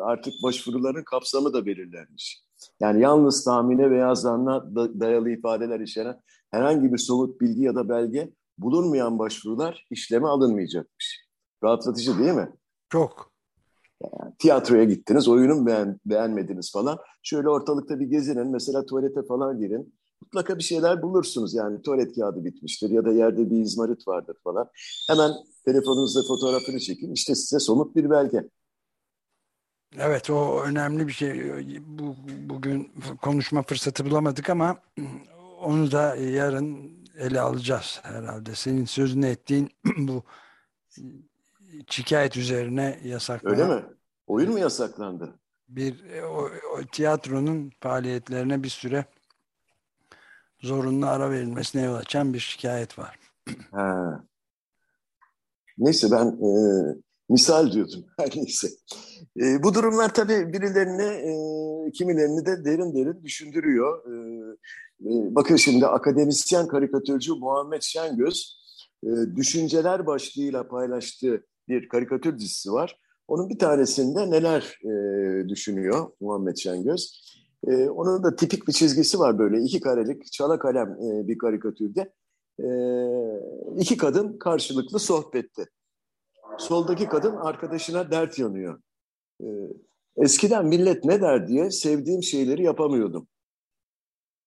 artık 0.00 0.34
başvuruların 0.42 1.04
kapsamı 1.04 1.52
da 1.52 1.66
belirlenmiş. 1.66 2.42
Yani 2.80 3.02
yalnız 3.02 3.44
tahmine 3.44 3.90
veya 3.90 4.14
zanna 4.14 4.74
dayalı 4.74 5.30
ifadeler 5.30 5.80
içeren 5.80 6.20
herhangi 6.50 6.92
bir 6.92 6.98
somut 6.98 7.40
bilgi 7.40 7.62
ya 7.62 7.74
da 7.74 7.88
belge 7.88 8.30
bulunmayan 8.58 9.18
başvurular 9.18 9.86
işleme 9.90 10.28
alınmayacakmış. 10.28 11.26
Rahatlatıcı 11.64 12.18
değil 12.18 12.32
mi? 12.32 12.48
Çok. 12.88 13.32
Yani, 14.02 14.34
tiyatroya 14.38 14.84
gittiniz, 14.84 15.28
oyunu 15.28 15.66
beğen, 15.66 16.00
beğenmediniz 16.06 16.72
falan. 16.72 16.98
Şöyle 17.22 17.48
ortalıkta 17.48 18.00
bir 18.00 18.06
gezinin, 18.06 18.50
mesela 18.50 18.86
tuvalete 18.86 19.22
falan 19.22 19.58
girin 19.58 19.94
mutlaka 20.22 20.58
bir 20.58 20.62
şeyler 20.62 21.02
bulursunuz. 21.02 21.54
Yani 21.54 21.82
tuvalet 21.82 22.14
kağıdı 22.16 22.44
bitmiştir 22.44 22.90
ya 22.90 23.04
da 23.04 23.12
yerde 23.12 23.50
bir 23.50 23.60
izmarit 23.60 24.08
vardır 24.08 24.36
falan. 24.44 24.70
Hemen 25.08 25.32
telefonunuzda 25.64 26.22
fotoğrafını 26.22 26.80
çekin. 26.80 27.12
İşte 27.12 27.34
size 27.34 27.58
somut 27.58 27.96
bir 27.96 28.10
belge. 28.10 28.48
Evet 29.98 30.30
o 30.30 30.62
önemli 30.62 31.08
bir 31.08 31.12
şey. 31.12 31.52
Bu, 31.86 32.16
bugün 32.40 32.92
konuşma 33.22 33.62
fırsatı 33.62 34.06
bulamadık 34.06 34.50
ama 34.50 34.78
onu 35.60 35.92
da 35.92 36.16
yarın 36.16 36.96
ele 37.18 37.40
alacağız 37.40 38.00
herhalde. 38.02 38.54
Senin 38.54 38.84
sözünü 38.84 39.26
ettiğin 39.26 39.70
bu 39.98 40.22
şikayet 41.90 42.36
üzerine 42.36 43.00
yasaklanan. 43.04 43.60
Öyle 43.60 43.74
mi? 43.74 43.84
Oyun 44.26 44.52
mu 44.52 44.58
yasaklandı? 44.58 45.38
Bir 45.68 46.22
o, 46.22 46.50
o 46.74 46.84
tiyatronun 46.92 47.72
faaliyetlerine 47.80 48.62
bir 48.62 48.68
süre 48.68 49.04
zorunlu 50.66 51.06
ara 51.06 51.30
verilmesine 51.30 51.82
yol 51.82 51.94
açan 51.94 52.34
bir 52.34 52.38
şikayet 52.38 52.98
var. 52.98 53.18
Ha. 53.70 54.24
Neyse 55.78 56.10
ben 56.10 56.26
e, 56.26 56.50
misal 57.28 57.72
diyordum. 57.72 58.04
Neyse. 58.36 58.68
E, 59.40 59.62
bu 59.62 59.74
durumlar 59.74 60.14
tabii 60.14 60.52
birilerini, 60.52 61.02
e, 61.02 61.32
kimilerini 61.90 62.46
de 62.46 62.64
derin 62.64 62.94
derin 62.94 63.24
düşündürüyor. 63.24 64.02
E, 64.06 64.14
e, 65.00 65.34
bakın 65.34 65.56
şimdi 65.56 65.86
akademisyen 65.86 66.68
karikatürcü 66.68 67.32
Muhammed 67.32 67.82
Şengöz 67.82 68.56
e, 69.04 69.08
Düşünceler 69.36 70.06
başlığıyla 70.06 70.68
paylaştığı 70.68 71.46
bir 71.68 71.88
karikatür 71.88 72.38
dizisi 72.38 72.72
var. 72.72 73.00
Onun 73.28 73.48
bir 73.48 73.58
tanesinde 73.58 74.30
neler 74.30 74.78
e, 74.84 75.48
düşünüyor 75.48 76.10
Muhammed 76.20 76.56
Şengöz? 76.56 77.25
E, 77.66 77.90
onun 77.90 78.22
da 78.22 78.36
tipik 78.36 78.68
bir 78.68 78.72
çizgisi 78.72 79.18
var 79.18 79.38
böyle 79.38 79.62
iki 79.62 79.80
karelik 79.80 80.32
çala 80.32 80.58
kalem 80.58 80.88
e, 80.88 81.28
bir 81.28 81.38
karikatürde. 81.38 82.12
E, 82.58 82.68
iki 83.80 83.96
kadın 83.96 84.38
karşılıklı 84.38 84.98
sohbette. 84.98 85.66
Soldaki 86.58 87.08
kadın 87.08 87.36
arkadaşına 87.36 88.10
dert 88.10 88.38
yanıyor. 88.38 88.80
E, 89.40 89.46
eskiden 90.16 90.66
millet 90.66 91.04
ne 91.04 91.20
der 91.20 91.48
diye 91.48 91.70
sevdiğim 91.70 92.22
şeyleri 92.22 92.62
yapamıyordum. 92.62 93.28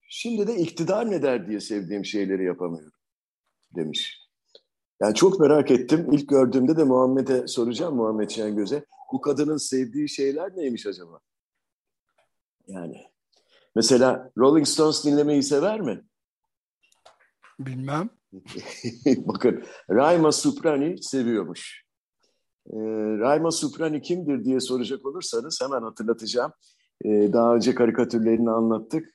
Şimdi 0.10 0.48
de 0.48 0.56
iktidar 0.56 1.12
ne 1.12 1.22
der 1.22 1.48
diye 1.48 1.60
sevdiğim 1.60 2.06
şeyleri 2.06 2.46
yapamıyorum 2.46 3.00
demiş. 3.76 4.30
Yani 5.02 5.16
çok 5.16 5.40
merak 5.40 5.72
ettim. 5.72 6.08
İlk 6.12 6.30
gördüğümde 6.30 6.78
de 6.78 6.84
Muhammed'e 6.84 7.48
soracağım 7.48 7.96
Muhammed 7.96 8.30
Şengöz'e. 8.30 8.86
Bu 9.14 9.22
kadının 9.22 9.58
sevdiği 9.58 10.10
şeyler 10.10 10.58
neymiş 10.58 10.86
acaba? 10.86 11.20
Yani 12.68 13.09
mesela 13.80 14.32
Rolling 14.38 14.68
Stones 14.68 15.06
dinlemeyi 15.06 15.44
sever 15.44 15.82
mi? 15.82 16.02
Bilmem. 17.60 18.10
Bakın 19.18 19.64
Raima 19.90 20.32
Suprani 20.32 21.04
seviyormuş. 21.04 21.84
Ee, 22.68 22.78
Raima 23.20 23.52
Suprani 23.52 24.02
kimdir 24.02 24.46
diye 24.46 24.60
soracak 24.60 25.06
olursanız 25.06 25.60
hemen 25.62 25.82
hatırlatacağım. 25.82 26.52
Ee, 27.06 27.10
daha 27.34 27.56
önce 27.56 27.76
karikatürlerini 27.76 28.52
anlattık. 28.52 29.06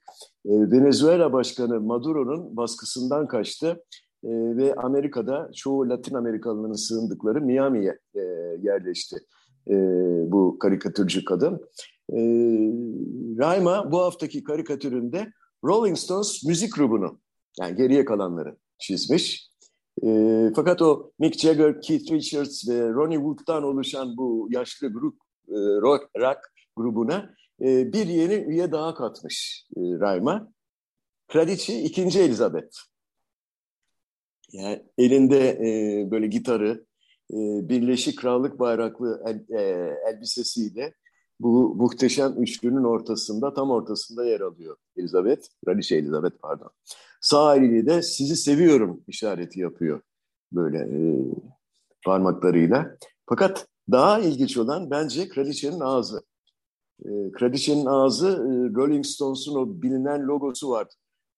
Ee, 0.46 0.50
Venezuela 0.50 1.32
Başkanı 1.32 1.80
Maduro'nun 1.80 2.56
baskısından 2.56 3.28
kaçtı. 3.28 3.84
e, 4.24 4.30
ve 4.30 4.74
Amerika'da 4.74 5.50
çoğu 5.54 5.88
Latin 5.88 6.14
Amerikalıların 6.14 6.72
sığındıkları 6.74 7.40
Miami'ye 7.40 7.98
e, 8.14 8.20
yerleşti 8.62 9.16
e, 9.70 9.74
bu 10.32 10.58
karikatürcü 10.58 11.24
kadın. 11.24 11.60
E, 12.12 12.18
Raima 13.38 13.92
bu 13.92 14.00
haftaki 14.00 14.44
karikatüründe 14.44 15.32
Rolling 15.64 15.98
Stones 15.98 16.44
müzik 16.44 16.74
grubunu 16.74 17.20
yani 17.60 17.76
geriye 17.76 18.04
kalanları 18.04 18.56
çizmiş. 18.78 19.50
E, 20.02 20.08
fakat 20.56 20.82
o 20.82 21.12
Mick 21.18 21.38
Jagger, 21.38 21.80
Keith 21.80 22.12
Richards 22.12 22.68
ve 22.68 22.88
Ronnie 22.88 23.16
Wood'dan 23.16 23.62
oluşan 23.62 24.16
bu 24.16 24.48
yaşlı 24.50 24.92
grup 24.92 25.16
e, 25.48 25.56
rock, 25.56 26.10
rock 26.18 26.38
grubuna 26.76 27.34
e, 27.60 27.92
bir 27.92 28.06
yeni 28.06 28.34
üye 28.34 28.72
daha 28.72 28.94
katmış 28.94 29.66
e, 29.76 29.80
Raima. 29.80 30.52
Kraliçe 31.28 31.80
2. 31.80 32.02
Elizabeth. 32.02 32.76
Yani 34.52 34.82
elinde 34.98 35.48
e, 35.48 36.10
böyle 36.10 36.26
gitarı, 36.26 36.84
e, 37.30 37.36
Birleşik 37.68 38.18
Krallık 38.18 38.58
bayraklı 38.58 39.22
el, 39.26 39.58
e, 39.58 39.94
elbisesiyle 40.10 40.94
bu 41.44 41.74
muhteşem 41.74 42.42
üçlünün 42.42 42.84
ortasında, 42.84 43.54
tam 43.54 43.70
ortasında 43.70 44.24
yer 44.24 44.40
alıyor 44.40 44.76
Elizabeth, 44.96 45.46
Kraliçe 45.64 45.96
Elizabeth 45.96 46.36
pardon. 46.42 46.70
Sağ 47.20 47.56
eliyle 47.56 47.86
de 47.86 48.02
sizi 48.02 48.36
seviyorum 48.36 49.00
işareti 49.08 49.60
yapıyor 49.60 50.00
böyle 50.52 50.78
e, 50.78 51.00
parmaklarıyla. 52.04 52.96
Fakat 53.28 53.68
daha 53.90 54.20
ilginç 54.20 54.56
olan 54.56 54.90
bence 54.90 55.28
kraliçenin 55.28 55.80
ağzı. 55.80 56.22
E, 57.04 57.32
kraliçenin 57.32 57.86
ağzı 57.86 58.28
e, 58.28 58.74
Rolling 58.74 59.06
Stones'un 59.06 59.54
o 59.54 59.82
bilinen 59.82 60.26
logosu 60.26 60.70
var. 60.70 60.88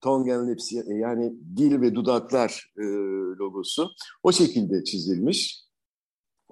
Tongue 0.01 0.35
and 0.35 0.49
lips 0.49 0.73
yani 0.87 1.35
dil 1.57 1.81
ve 1.81 1.95
dudaklar 1.95 2.73
e, 2.79 2.85
logosu. 3.39 3.91
O 4.23 4.33
şekilde 4.33 4.85
çizilmiş. 4.85 5.67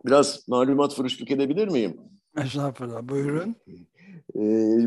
Biraz 0.07 0.49
malumat 0.49 0.95
fırışlık 0.95 1.31
edebilir 1.31 1.69
miyim? 1.69 2.14
Estağfurullah 2.39 3.09
buyurun. 3.09 3.57
E, 4.37 4.41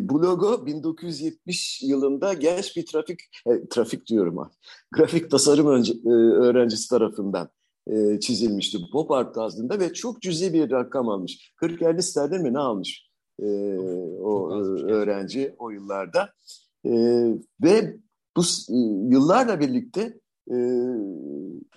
bu 0.09 0.23
logo 0.23 0.65
1970 0.65 1.81
yılında 1.83 2.33
genç 2.33 2.75
bir 2.75 2.85
trafik, 2.85 3.19
e, 3.47 3.67
trafik 3.69 4.07
diyorum 4.07 4.37
ha, 4.37 4.51
grafik 4.91 5.31
tasarım 5.31 5.67
önce, 5.67 5.93
e, 6.05 6.09
öğrencisi 6.09 6.89
tarafından 6.89 7.49
e, 7.87 8.19
çizilmişti 8.19 8.77
pop 8.91 9.11
art 9.11 9.35
tarzında 9.35 9.79
ve 9.79 9.93
çok 9.93 10.21
cüzi 10.21 10.53
bir 10.53 10.71
rakam 10.71 11.09
almış. 11.09 11.53
40-50 11.61 12.01
sterlin 12.01 12.41
mi 12.41 12.53
ne 12.53 12.59
almış 12.59 13.07
e, 13.39 13.45
o 14.21 14.51
e, 14.51 14.61
öğrenci 14.83 15.55
o 15.59 15.69
yıllarda. 15.69 16.29
E, 16.85 16.91
ve 17.63 17.97
bu 18.37 18.41
e, 18.69 18.77
yıllarla 19.13 19.59
birlikte 19.59 20.19
e, 20.51 20.55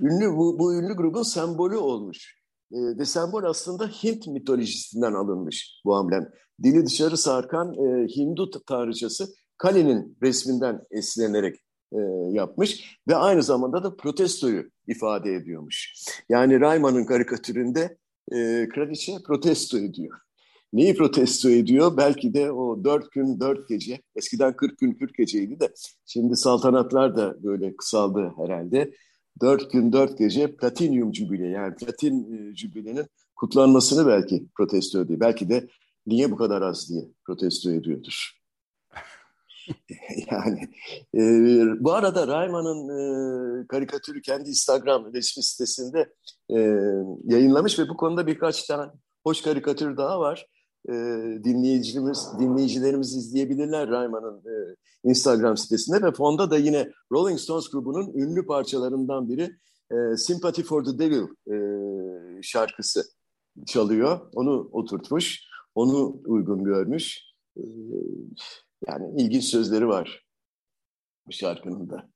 ünlü 0.00 0.36
bu, 0.36 0.58
bu 0.58 0.74
ünlü 0.74 0.94
grubun 0.94 1.22
sembolü 1.22 1.76
olmuş. 1.76 2.39
E, 2.72 2.98
ve 2.98 3.04
sembol 3.04 3.42
aslında 3.42 3.86
Hint 3.86 4.26
mitolojisinden 4.26 5.12
alınmış 5.12 5.80
bu 5.84 5.94
amblem. 5.94 6.28
Dili 6.62 6.86
dışarı 6.86 7.16
sarkan 7.16 7.74
e, 7.74 8.06
Hindu 8.16 8.50
tanrıçası 8.66 9.28
Kali'nin 9.58 10.18
resminden 10.22 10.82
esinlenerek 10.90 11.56
e, 11.92 11.98
yapmış 12.30 12.98
ve 13.08 13.16
aynı 13.16 13.42
zamanda 13.42 13.84
da 13.84 13.96
protestoyu 13.96 14.70
ifade 14.88 15.34
ediyormuş. 15.34 15.94
Yani 16.28 16.60
Raymann'ın 16.60 17.04
karikatüründe 17.04 17.98
e, 18.32 18.68
kraliçe 18.68 19.12
protesto 19.26 19.78
ediyor. 19.78 20.18
Neyi 20.72 20.94
protesto 20.94 21.50
ediyor? 21.50 21.96
Belki 21.96 22.34
de 22.34 22.52
o 22.52 22.84
dört 22.84 23.12
gün 23.12 23.40
dört 23.40 23.68
gece, 23.68 24.00
eskiden 24.16 24.56
kırk 24.56 24.78
gün 24.78 24.92
kırk 24.92 25.14
geceydi 25.14 25.60
de 25.60 25.72
şimdi 26.06 26.36
saltanatlar 26.36 27.16
da 27.16 27.42
böyle 27.42 27.76
kısaldı 27.76 28.32
herhalde. 28.36 28.90
Dört 29.40 29.72
gün 29.72 29.92
dört 29.92 30.18
gece 30.18 30.56
platinyum 30.56 31.14
jübile 31.14 31.48
yani 31.48 31.74
platin 31.74 32.32
e, 32.32 32.56
jübilenin 32.56 33.06
kutlanmasını 33.36 34.06
belki 34.06 34.46
protesto 34.56 35.00
ediyor. 35.00 35.20
Belki 35.20 35.48
de 35.48 35.68
niye 36.06 36.30
bu 36.30 36.36
kadar 36.36 36.62
az 36.62 36.88
diye 36.88 37.04
protesto 37.24 37.70
ediyordur. 37.70 38.40
yani 40.30 40.68
e, 41.14 41.20
bu 41.80 41.92
arada 41.92 42.28
Raymann'ın 42.28 42.88
e, 42.88 43.66
karikatürü 43.66 44.22
kendi 44.22 44.48
Instagram 44.48 45.14
resmi 45.14 45.42
sitesinde 45.42 46.12
e, 46.50 46.58
yayınlamış 47.24 47.78
ve 47.78 47.88
bu 47.88 47.96
konuda 47.96 48.26
birkaç 48.26 48.66
tane 48.66 48.92
hoş 49.24 49.42
karikatür 49.42 49.96
daha 49.96 50.20
var. 50.20 50.46
E, 50.88 50.92
dinleyicilerimiz 51.44 52.28
dinleyicilerimiz 52.40 53.16
izleyebilirler 53.16 53.88
Raymann'ın 53.88 54.38
e, 54.38 54.76
Instagram 55.04 55.56
sitesinde 55.56 56.02
ve 56.02 56.12
fonda 56.12 56.50
da 56.50 56.58
yine 56.58 56.90
Rolling 57.12 57.40
Stones 57.40 57.70
grubunun 57.70 58.12
ünlü 58.14 58.46
parçalarından 58.46 59.28
biri 59.28 59.56
e, 59.92 60.16
Sympathy 60.16 60.66
for 60.66 60.84
the 60.84 60.98
Devil 60.98 61.22
e, 61.52 61.56
şarkısı 62.42 63.04
çalıyor. 63.66 64.20
Onu 64.34 64.68
oturtmuş, 64.72 65.40
onu 65.74 66.20
uygun 66.26 66.64
görmüş. 66.64 67.20
E, 67.56 67.62
yani 68.88 69.22
ilginç 69.22 69.44
sözleri 69.44 69.88
var 69.88 70.26
bu 71.26 71.32
şarkının 71.32 71.90
da. 71.90 72.10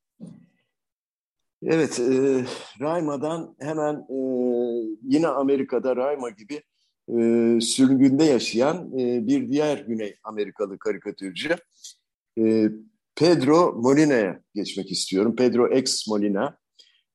Evet, 1.62 2.00
e, 2.00 2.44
Rayma'dan 2.80 3.56
hemen 3.58 3.94
e, 3.94 4.18
yine 5.02 5.28
Amerika'da 5.28 5.96
Rayma 5.96 6.30
gibi 6.30 6.62
e, 7.08 7.58
sürgünde 7.60 8.24
yaşayan 8.24 8.98
e, 8.98 9.26
bir 9.26 9.48
diğer 9.48 9.78
Güney 9.78 10.16
Amerikalı 10.24 10.78
karikatürcü 10.78 11.56
e, 12.38 12.68
Pedro 13.16 13.72
Molina'ya 13.72 14.40
geçmek 14.54 14.90
istiyorum. 14.90 15.36
Pedro 15.36 15.76
X 15.76 16.08
Molina. 16.08 16.58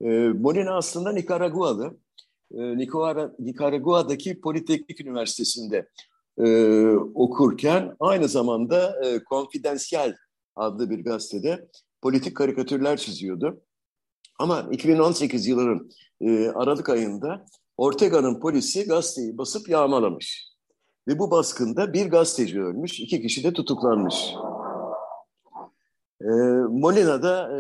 E, 0.02 0.08
Molina 0.28 0.78
aslında 0.78 1.12
Nikaragualı. 1.12 1.98
E, 2.52 2.78
Nikaragua'daki 3.40 4.42
Politeknik 4.42 5.02
Üniversitesi'nde 5.02 5.88
e, 6.38 6.88
okurken 7.16 7.96
aynı 8.00 8.28
zamanda 8.28 9.06
e, 9.06 9.24
Konfidansiyel 9.24 10.16
adlı 10.56 10.90
bir 10.90 11.04
gazetede 11.04 11.68
politik 12.02 12.38
karikatürler 12.38 12.98
çiziyordu. 12.98 13.62
Ama 14.40 14.68
2018 14.72 15.48
yılının 15.48 15.92
e, 16.22 16.48
Aralık 16.50 16.90
ayında 16.90 17.46
Ortega'nın 17.80 18.40
polisi 18.40 18.88
gazeteyi 18.88 19.38
basıp 19.38 19.70
yağmalamış. 19.70 20.50
Ve 21.08 21.20
bu 21.20 21.32
baskında 21.32 21.94
bir 21.94 22.10
gazeteci 22.10 22.62
ölmüş, 22.62 23.00
iki 23.00 23.22
kişi 23.22 23.44
de 23.44 23.54
tutuklanmış. 23.54 24.34
E, 26.22 26.30
Molina 26.70 27.24
da 27.24 27.58
e, 27.58 27.60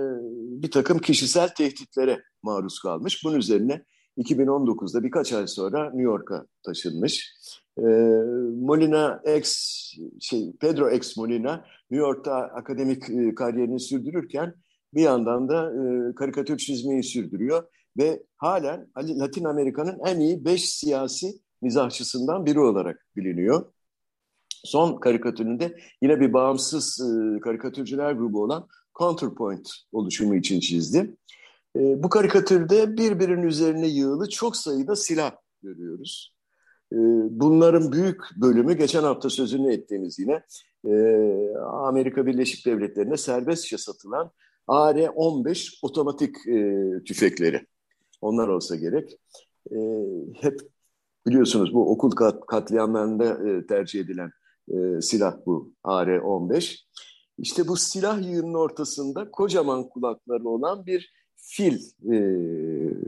bir 0.63 0.71
takım 0.71 0.99
kişisel 0.99 1.49
tehditlere 1.49 2.21
maruz 2.43 2.79
kalmış. 2.79 3.23
Bunun 3.25 3.37
üzerine 3.37 3.83
2019'da 4.17 5.03
birkaç 5.03 5.33
ay 5.33 5.47
sonra 5.47 5.83
New 5.83 6.01
York'a 6.01 6.45
taşınmış. 6.63 7.35
E, 7.77 7.87
Molina 8.61 9.21
ex 9.23 9.55
şey 10.19 10.51
Pedro 10.61 10.89
ex 10.89 11.17
Molina 11.17 11.65
New 11.91 12.07
York'ta 12.07 12.35
akademik 12.35 13.09
e, 13.09 13.35
kariyerini 13.35 13.79
sürdürürken 13.79 14.53
bir 14.93 15.01
yandan 15.01 15.49
da 15.49 15.71
e, 15.73 16.15
karikatür 16.15 16.57
çizmeyi 16.57 17.03
sürdürüyor 17.03 17.63
ve 17.99 18.23
halen 18.37 18.87
Latin 18.97 19.43
Amerika'nın 19.43 19.99
en 20.05 20.19
iyi 20.19 20.45
beş 20.45 20.69
siyasi 20.69 21.39
mizahçısından 21.61 22.45
biri 22.45 22.59
olarak 22.59 23.07
biliniyor. 23.15 23.65
Son 24.49 24.99
karikatüründe 24.99 25.77
yine 26.01 26.19
bir 26.19 26.33
bağımsız 26.33 27.01
e, 27.01 27.39
karikatürcüler 27.39 28.11
grubu 28.11 28.43
olan 28.43 28.67
Counterpoint 28.99 29.69
oluşumu 29.91 30.35
için 30.35 30.59
çizdi. 30.59 31.15
E, 31.75 32.03
bu 32.03 32.09
karikatürde 32.09 32.97
birbirinin 32.97 33.43
üzerine 33.43 33.87
yığılı 33.87 34.29
çok 34.29 34.55
sayıda 34.55 34.95
silah 34.95 35.31
görüyoruz. 35.63 36.33
E, 36.93 36.97
bunların 37.29 37.91
büyük 37.91 38.21
bölümü 38.37 38.77
geçen 38.77 39.03
hafta 39.03 39.29
sözünü 39.29 39.73
ettiğimiz 39.73 40.19
yine 40.19 40.43
e, 40.85 40.93
Amerika 41.59 42.25
Birleşik 42.25 42.65
Devletleri'ne 42.65 43.17
serbestçe 43.17 43.77
satılan 43.77 44.31
AR-15 44.67 45.79
otomatik 45.81 46.35
e, 46.47 47.03
tüfekleri. 47.03 47.65
Onlar 48.21 48.47
olsa 48.47 48.75
gerek. 48.75 49.19
E, 49.71 49.77
hep 50.41 50.59
biliyorsunuz 51.27 51.73
bu 51.73 51.91
okul 51.91 52.11
kat, 52.11 52.45
katliamlarında 52.45 53.49
e, 53.49 53.67
tercih 53.67 53.99
edilen 53.99 54.31
e, 54.71 55.01
silah 55.01 55.37
bu 55.45 55.73
AR-15. 55.83 56.77
İşte 57.37 57.67
bu 57.67 57.77
silah 57.77 58.31
yığının 58.31 58.53
ortasında 58.53 59.31
kocaman 59.31 59.89
kulakları 59.89 60.49
olan 60.49 60.85
bir 60.85 61.13
fil 61.35 61.79
e, 62.11 62.19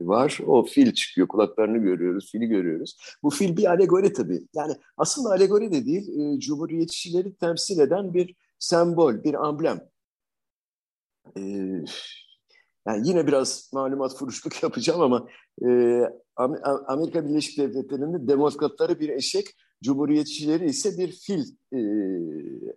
var. 0.08 0.40
O 0.48 0.66
fil 0.66 0.94
çıkıyor. 0.94 1.28
Kulaklarını 1.28 1.78
görüyoruz, 1.78 2.32
fili 2.32 2.48
görüyoruz. 2.48 2.98
Bu 3.24 3.30
fil 3.30 3.58
bir 3.58 3.66
alegori 3.66 4.14
tabii. 4.14 4.48
Yani 4.54 4.74
aslında 4.98 5.30
alegori 5.30 5.72
de 5.72 5.86
değil, 5.86 6.20
e, 6.20 6.40
cumhuriyetçileri 6.40 7.36
temsil 7.36 7.80
eden 7.80 8.14
bir 8.14 8.36
sembol, 8.60 9.24
bir 9.24 9.48
amblem. 9.48 9.82
E, 11.38 11.42
yani 12.88 13.08
yine 13.08 13.28
biraz 13.28 13.70
malumat 13.74 14.18
furuşluk 14.18 14.64
yapacağım 14.64 15.02
ama 15.02 15.28
e, 15.66 16.02
Amerika 16.88 17.26
Birleşik 17.28 17.58
Devletleri'nde 17.58 18.28
demokratları 18.28 19.00
bir 19.00 19.10
eşek, 19.10 19.46
cumhuriyetçileri 19.84 20.66
ise 20.66 20.98
bir 20.98 21.12
fil 21.12 21.44
e, 21.74 21.80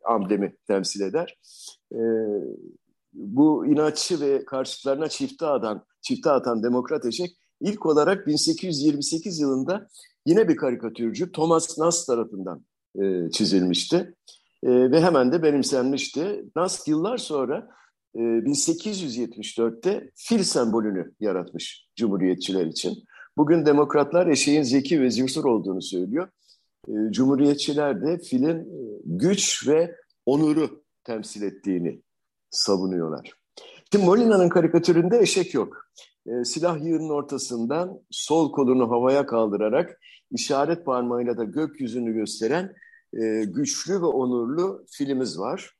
amblemi 0.04 0.56
temsil 0.66 1.00
eder. 1.00 1.38
E, 1.92 2.00
bu 3.12 3.66
inatçı 3.66 4.20
ve 4.20 4.44
karşıtlarına 4.44 5.08
çifte 5.08 5.46
atan, 5.46 5.84
çifte 6.02 6.30
atan 6.30 6.62
demokrat 6.62 7.06
eşek 7.06 7.36
ilk 7.60 7.86
olarak 7.86 8.26
1828 8.26 9.40
yılında 9.40 9.88
yine 10.26 10.48
bir 10.48 10.56
karikatürcü 10.56 11.32
Thomas 11.32 11.78
Nast 11.78 12.06
tarafından 12.06 12.64
e, 13.02 13.30
çizilmişti. 13.30 14.14
E, 14.62 14.70
ve 14.90 15.00
hemen 15.00 15.32
de 15.32 15.42
benimsenmişti. 15.42 16.44
Nast 16.56 16.88
yıllar 16.88 17.18
sonra 17.18 17.68
e, 18.14 18.18
1874'te 18.18 20.11
fil 20.14 20.42
sembolünü 20.42 21.12
yaratmış 21.20 21.88
Cumhuriyetçiler 21.96 22.66
için. 22.66 23.05
Bugün 23.37 23.66
demokratlar 23.66 24.27
eşeğin 24.27 24.62
zeki 24.62 25.00
ve 25.00 25.11
cesur 25.11 25.44
olduğunu 25.44 25.83
söylüyor. 25.83 26.29
E, 26.88 26.92
Cumhuriyetçiler 27.11 28.03
de 28.03 28.18
filin 28.18 28.59
e, 28.59 29.00
güç 29.05 29.68
ve 29.68 29.96
onuru 30.27 30.83
temsil 31.05 31.42
ettiğini 31.42 32.00
savunuyorlar. 32.50 33.33
Şimdi 33.92 34.05
Molina'nın 34.05 34.48
karikatüründe 34.48 35.18
eşek 35.18 35.55
yok. 35.55 35.87
E, 36.27 36.44
silah 36.44 36.85
yığının 36.85 37.09
ortasından 37.09 38.00
sol 38.11 38.53
kolunu 38.53 38.90
havaya 38.90 39.27
kaldırarak 39.27 40.00
işaret 40.31 40.87
parmağıyla 40.87 41.37
da 41.37 41.44
gökyüzünü 41.44 42.12
gösteren 42.12 42.74
e, 43.12 43.44
güçlü 43.44 43.94
ve 43.94 44.07
onurlu 44.07 44.85
filimiz 44.90 45.38
var. 45.38 45.73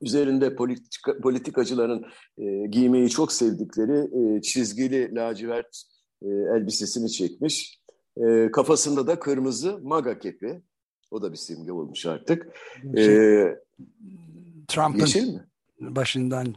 Üzerinde 0.00 0.54
politika, 0.54 1.20
politikacıların 1.20 2.04
e, 2.38 2.66
giymeyi 2.66 3.10
çok 3.10 3.32
sevdikleri 3.32 4.36
e, 4.36 4.42
çizgili 4.42 5.14
lacivert 5.14 5.82
e, 6.22 6.28
elbisesini 6.28 7.10
çekmiş. 7.10 7.80
E, 8.16 8.50
kafasında 8.50 9.06
da 9.06 9.18
kırmızı 9.20 9.78
maga 9.82 10.18
kepi. 10.18 10.62
O 11.10 11.22
da 11.22 11.32
bir 11.32 11.36
simge 11.36 11.72
olmuş 11.72 12.06
artık. 12.06 12.48
Şey, 12.96 13.42
e, 13.42 13.58
Trump'ın 14.68 15.40
başından 15.80 16.54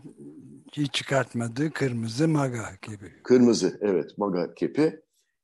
hiç 0.73 0.93
çıkartmadığı 0.93 1.71
kırmızı 1.71 2.27
maga 2.27 2.65
kepi. 2.81 3.23
Kırmızı, 3.23 3.77
evet 3.81 4.17
maga 4.17 4.53
kepi. 4.53 5.01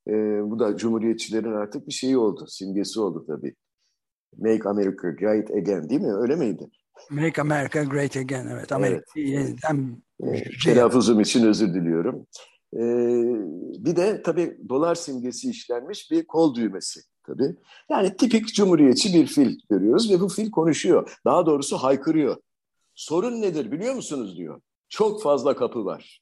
E, 0.08 0.14
bu 0.44 0.60
da 0.60 0.78
Cumhuriyetçilerin 0.78 1.54
artık 1.54 1.88
bir 1.88 1.94
şeyi 1.94 2.18
oldu, 2.18 2.46
simgesi 2.48 3.00
oldu 3.00 3.26
tabii. 3.28 3.56
Make 4.38 4.70
America 4.70 5.10
Great 5.10 5.52
Again 5.52 5.90
değil 5.90 6.02
mi? 6.02 6.14
Öyle 6.14 6.36
miydi? 6.36 6.70
Make 7.10 7.42
America 7.42 7.84
Great 7.84 8.18
Again, 8.18 8.48
evet. 8.48 8.72
Amerika 8.72 9.04
evet. 9.16 9.30
yeniden... 9.30 10.02
E, 10.24 10.52
şey 10.52 10.74
telaffuzum 10.74 11.20
için 11.20 11.46
özür 11.46 11.74
diliyorum. 11.74 12.28
E, 12.74 12.82
bir 13.86 13.96
de 13.96 14.22
tabii 14.22 14.58
dolar 14.70 14.96
simgesi 14.96 15.50
işlenmiş 15.50 16.12
bir 16.12 16.26
kol 16.26 16.56
düğmesi 16.56 17.02
tabii. 17.24 17.56
Yani 17.90 18.18
tipik 18.18 18.48
cumhuriyetçi 18.48 19.14
bir 19.14 19.28
fil 19.28 19.60
görüyoruz 19.70 20.12
ve 20.12 20.20
bu 20.20 20.30
fil 20.30 20.52
konuşuyor. 20.52 21.20
Daha 21.26 21.46
doğrusu 21.46 21.78
haykırıyor. 21.78 22.38
Sorun 22.96 23.42
nedir 23.42 23.72
biliyor 23.72 23.94
musunuz 23.94 24.38
diyor. 24.38 24.62
Çok 24.90 25.24
fazla 25.24 25.56
kapı 25.56 25.86
var. 25.86 26.22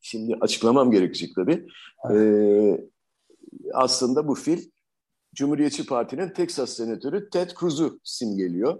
Şimdi 0.00 0.36
açıklamam 0.40 0.90
gerekecek 0.90 1.34
tabii. 1.34 1.66
Ee, 2.10 2.80
aslında 3.72 4.28
bu 4.28 4.34
fil 4.34 4.70
Cumhuriyetçi 5.34 5.86
Parti'nin 5.86 6.28
Texas 6.28 6.70
senatörü 6.70 7.30
Ted 7.30 7.50
Cruz'u 7.60 8.00
simgeliyor. 8.04 8.78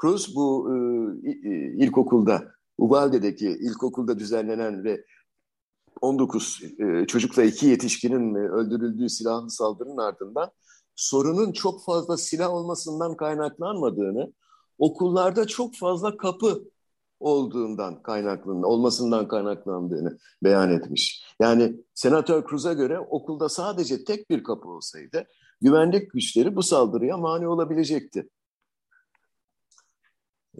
Cruz 0.00 0.36
bu 0.36 0.70
e, 0.74 0.78
ilkokulda, 1.84 2.52
Uvalde'deki 2.78 3.48
ilkokulda 3.48 4.18
düzenlenen 4.18 4.84
ve 4.84 5.04
19 6.00 6.60
e, 6.78 7.06
çocukla 7.06 7.42
iki 7.42 7.66
yetişkinin 7.66 8.34
öldürüldüğü 8.34 9.08
silahlı 9.08 9.50
saldırının 9.50 9.96
ardından 9.96 10.50
sorunun 10.96 11.52
çok 11.52 11.84
fazla 11.84 12.16
silah 12.16 12.50
olmasından 12.50 13.16
kaynaklanmadığını, 13.16 14.32
okullarda 14.78 15.46
çok 15.46 15.74
fazla 15.76 16.16
kapı 16.16 16.64
olduğundan 17.20 18.02
kaynaklandığını, 18.02 18.66
olmasından 18.66 19.28
kaynaklandığını 19.28 20.18
beyan 20.42 20.70
etmiş. 20.70 21.24
Yani 21.40 21.76
Senatör 21.94 22.44
Cruz'a 22.48 22.72
göre 22.72 22.98
okulda 22.98 23.48
sadece 23.48 24.04
tek 24.04 24.30
bir 24.30 24.44
kapı 24.44 24.68
olsaydı 24.68 25.24
güvenlik 25.60 26.12
güçleri 26.12 26.56
bu 26.56 26.62
saldırıya 26.62 27.16
mani 27.16 27.48
olabilecekti. 27.48 28.28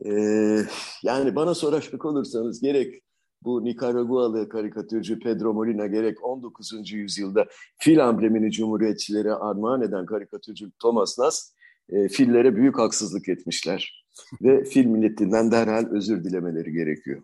Ee, 0.06 0.66
yani 1.02 1.36
bana 1.36 1.54
soracak 1.54 2.04
olursanız 2.04 2.60
gerek 2.60 3.02
bu 3.42 3.64
Nikaragualı 3.64 4.48
karikatürcü 4.48 5.18
Pedro 5.18 5.52
Molina 5.52 5.86
gerek 5.86 6.24
19. 6.24 6.92
yüzyılda 6.92 7.46
fil 7.78 8.08
amblemini 8.08 8.52
cumhuriyetçilere 8.52 9.32
armağan 9.32 9.82
eden 9.82 10.06
karikatürcü 10.06 10.70
Thomas 10.78 11.18
Nas 11.18 11.52
e, 11.88 12.08
fillere 12.08 12.56
büyük 12.56 12.78
haksızlık 12.78 13.28
etmişler. 13.28 14.04
Ve 14.42 14.64
fil 14.64 14.86
milletinden 14.86 15.50
derhal 15.50 15.86
özür 15.90 16.24
dilemeleri 16.24 16.72
gerekiyor. 16.72 17.22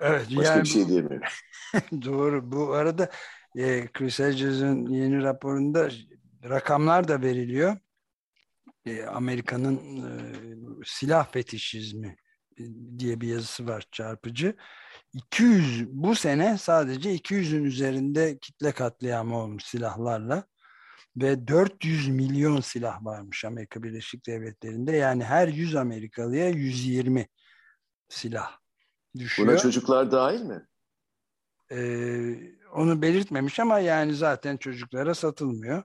Evet, 0.00 0.26
Başka 0.36 0.52
yani, 0.52 0.62
bir 0.62 0.68
şey 0.68 0.88
diyemiyorum. 0.88 1.28
Doğru. 2.04 2.52
Bu 2.52 2.72
arada 2.72 3.10
e, 3.56 3.86
Chris 3.86 4.18
Hedges'in 4.18 4.86
yeni 4.86 5.22
raporunda 5.22 5.90
rakamlar 6.48 7.08
da 7.08 7.22
veriliyor. 7.22 7.76
E, 8.86 9.06
Amerika'nın 9.06 9.76
e, 9.76 10.10
silah 10.84 11.32
fetişizmi 11.32 12.16
e, 12.58 12.62
diye 12.98 13.20
bir 13.20 13.28
yazısı 13.28 13.68
var 13.68 13.86
çarpıcı. 13.92 14.56
200 15.12 15.88
bu 15.88 16.14
sene 16.14 16.58
sadece 16.58 17.16
200'ün 17.16 17.64
üzerinde 17.64 18.38
kitle 18.38 18.72
katliamı 18.72 19.38
olmuş 19.38 19.64
silahlarla 19.64 20.44
ve 21.16 21.48
400 21.48 22.08
milyon 22.08 22.60
silah 22.60 23.04
varmış 23.04 23.44
Amerika 23.44 23.82
Birleşik 23.82 24.26
Devletleri'nde. 24.26 24.92
Yani 24.92 25.24
her 25.24 25.48
100 25.48 25.76
Amerikalıya 25.76 26.48
120 26.48 27.28
silah 28.08 28.58
düşüyor. 29.18 29.48
Buna 29.48 29.58
çocuklar 29.58 30.12
dahil 30.12 30.40
mi? 30.40 30.66
Ee, 31.72 32.56
onu 32.72 33.02
belirtmemiş 33.02 33.60
ama 33.60 33.78
yani 33.78 34.14
zaten 34.14 34.56
çocuklara 34.56 35.14
satılmıyor 35.14 35.82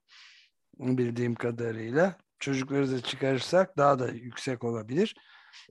bildiğim 0.79 1.35
kadarıyla. 1.35 2.17
Çocukları 2.41 2.91
da 2.91 3.01
çıkarırsak 3.01 3.77
daha 3.77 3.99
da 3.99 4.07
yüksek 4.07 4.63
olabilir. 4.63 5.15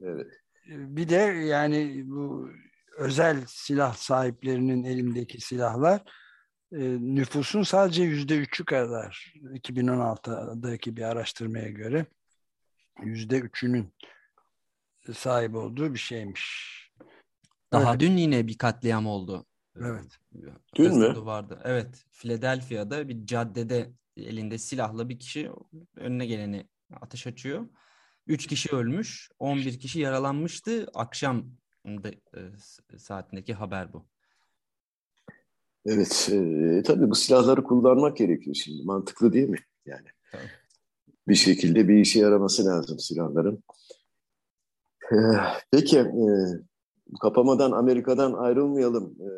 Evet. 0.03 0.27
Bir 0.67 1.09
de 1.09 1.17
yani 1.47 2.03
bu 2.07 2.51
özel 2.99 3.45
silah 3.47 3.95
sahiplerinin 3.95 4.85
elindeki 4.85 5.41
silahlar 5.41 6.03
e, 6.73 6.79
nüfusun 7.01 7.63
sadece 7.63 8.03
yüzde 8.03 8.37
üçü 8.39 8.65
kadar 8.65 9.35
2016'daki 9.43 10.97
bir 10.97 11.03
araştırmaya 11.03 11.69
göre 11.69 12.07
yüzde 13.03 13.39
üçünün 13.39 13.95
sahip 15.15 15.55
olduğu 15.55 15.95
bir 15.95 15.99
şeymiş. 15.99 16.77
Daha 17.73 17.91
evet. 17.91 18.01
dün 18.01 18.17
yine 18.17 18.47
bir 18.47 18.59
katliam 18.59 19.07
oldu. 19.07 19.47
Evet. 19.77 20.19
Dün 20.75 20.99
mü? 20.99 21.15
Vardı. 21.17 21.61
Evet. 21.65 22.05
Philadelphia'da 22.13 23.09
bir 23.09 23.27
caddede 23.27 23.91
elinde 24.27 24.59
silahla 24.59 25.09
bir 25.09 25.19
kişi 25.19 25.51
önüne 25.97 26.27
geleni 26.27 26.69
ateş 27.01 27.27
açıyor. 27.27 27.67
Üç 28.27 28.47
kişi 28.47 28.77
ölmüş, 28.77 29.31
11 29.39 29.81
kişi 29.81 30.01
yaralanmıştı. 30.01 30.87
Akşam 30.95 31.45
e, 31.87 32.99
saatindeki 32.99 33.55
haber 33.55 33.93
bu. 33.93 34.07
Evet, 35.87 36.29
e, 36.33 36.83
tabii 36.83 37.11
bu 37.11 37.15
silahları 37.15 37.65
kullanmak 37.65 38.17
gerekiyor 38.17 38.57
şimdi. 38.57 38.83
Mantıklı 38.85 39.33
değil 39.33 39.49
mi? 39.49 39.59
Yani 39.87 40.07
tabii. 40.33 40.43
bir 41.29 41.35
şekilde 41.35 41.89
bir 41.89 41.97
işe 41.97 42.21
yaraması 42.21 42.65
lazım 42.65 42.99
silahların. 42.99 43.63
E, 45.13 45.17
peki, 45.73 45.99
e, 45.99 46.25
kapamadan 47.21 47.73
Amerika'dan 47.73 48.33
ayrılmayalım 48.33 49.17
e, 49.21 49.31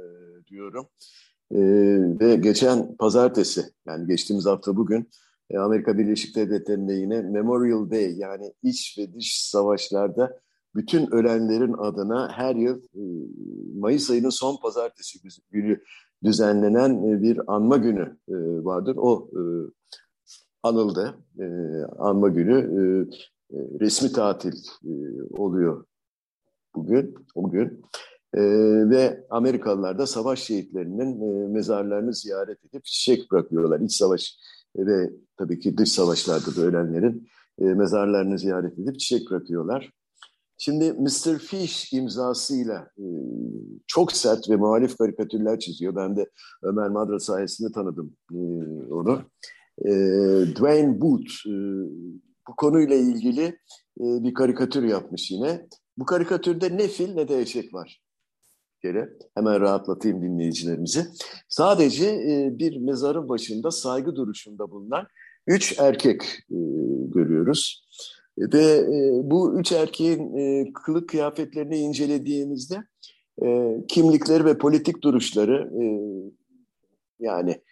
diyorum. 0.46 0.88
E, 1.52 1.60
ve 2.20 2.36
geçen 2.36 2.96
pazartesi, 2.96 3.64
yani 3.86 4.06
geçtiğimiz 4.06 4.46
hafta 4.46 4.76
bugün 4.76 5.10
e, 5.50 5.58
Amerika 5.58 5.98
Birleşik 5.98 6.36
Devletleri'nde 6.36 6.92
yine 6.92 7.22
Memorial 7.22 7.90
Day 7.90 8.14
yani 8.16 8.52
iç 8.62 8.98
ve 8.98 9.14
dış 9.14 9.40
savaşlarda 9.40 10.40
bütün 10.74 11.14
ölenlerin 11.14 11.72
adına 11.72 12.28
her 12.32 12.54
yıl 12.56 12.78
e, 12.78 13.02
Mayıs 13.78 14.10
ayının 14.10 14.30
son 14.30 14.56
pazartesi 14.62 15.18
günü 15.50 15.80
düzenlenen 16.24 17.08
e, 17.08 17.22
bir 17.22 17.54
anma 17.54 17.76
günü 17.76 18.16
e, 18.28 18.34
vardır. 18.64 18.96
O 18.98 19.30
anıldı. 20.62 21.14
Anma 21.98 22.28
günü 22.28 23.08
resmi 23.80 24.12
tatil 24.12 24.52
oluyor 25.30 25.84
bugün, 26.74 27.14
o 27.34 27.50
gün. 27.50 27.82
Ve 28.90 29.26
Amerikalılar 29.30 29.98
da 29.98 30.06
savaş 30.06 30.42
şehitlerinin 30.42 31.50
mezarlarını 31.50 32.14
ziyaret 32.14 32.64
edip 32.64 32.84
çiçek 32.84 33.30
bırakıyorlar. 33.30 33.80
İç 33.80 33.92
savaş 33.92 34.36
ve 34.76 35.10
tabii 35.36 35.60
ki 35.60 35.78
dış 35.78 35.92
savaşlarda 35.92 36.56
da 36.56 36.60
ölenlerin 36.60 37.28
mezarlarını 37.58 38.38
ziyaret 38.38 38.78
edip 38.78 39.00
çiçek 39.00 39.30
bırakıyorlar. 39.30 39.92
Şimdi 40.64 40.92
Mr. 40.92 41.38
Fish 41.38 41.92
imzasıyla 41.92 42.90
e, 42.98 43.04
çok 43.86 44.12
sert 44.12 44.50
ve 44.50 44.56
muhalif 44.56 44.98
karikatürler 44.98 45.58
çiziyor. 45.58 45.96
Ben 45.96 46.16
de 46.16 46.30
Ömer 46.62 46.88
Madra 46.88 47.18
sayesinde 47.18 47.72
tanıdım 47.72 48.16
e, 48.32 48.38
onu. 48.92 49.22
E, 49.84 49.90
Dwayne 50.56 51.00
Booth 51.00 51.46
e, 51.46 51.54
bu 52.48 52.56
konuyla 52.56 52.96
ilgili 52.96 53.44
e, 54.00 54.04
bir 54.24 54.34
karikatür 54.34 54.82
yapmış 54.82 55.30
yine. 55.30 55.68
Bu 55.96 56.06
karikatürde 56.06 56.76
ne 56.76 56.88
fil 56.88 57.14
ne 57.14 57.28
de 57.28 57.40
eşek 57.40 57.74
var. 57.74 58.01
Kere 58.82 59.12
hemen 59.34 59.60
rahatlatayım 59.60 60.22
dinleyicilerimizi. 60.22 61.06
Sadece 61.48 62.06
e, 62.06 62.58
bir 62.58 62.76
mezarın 62.76 63.28
başında 63.28 63.70
saygı 63.70 64.16
duruşunda 64.16 64.70
bulunan 64.70 65.06
üç 65.46 65.78
erkek 65.78 66.22
e, 66.50 66.58
görüyoruz. 67.14 67.84
Ve 68.38 68.76
e, 68.76 69.30
bu 69.30 69.60
üç 69.60 69.72
erkeğin 69.72 70.36
e, 70.36 70.72
kılık 70.72 71.08
kıyafetlerini 71.08 71.78
incelediğimizde 71.78 72.82
e, 73.42 73.76
kimlikleri 73.88 74.44
ve 74.44 74.58
politik 74.58 75.02
duruşları 75.02 75.70
e, 75.82 75.84
yani 77.20 77.62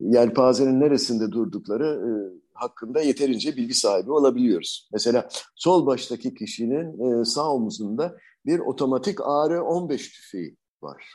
yelpazenin 0.00 0.80
neresinde 0.80 1.32
durdukları 1.32 1.86
e, 1.86 2.10
hakkında 2.52 3.00
yeterince 3.00 3.56
bilgi 3.56 3.74
sahibi 3.74 4.12
olabiliyoruz. 4.12 4.88
Mesela 4.92 5.28
sol 5.54 5.86
baştaki 5.86 6.34
kişinin 6.34 7.20
e, 7.20 7.24
sağ 7.24 7.52
omuzunda 7.52 8.16
bir 8.48 8.58
otomatik 8.58 9.20
AR-15 9.20 9.96
tüfeği 9.96 10.56
var. 10.82 11.14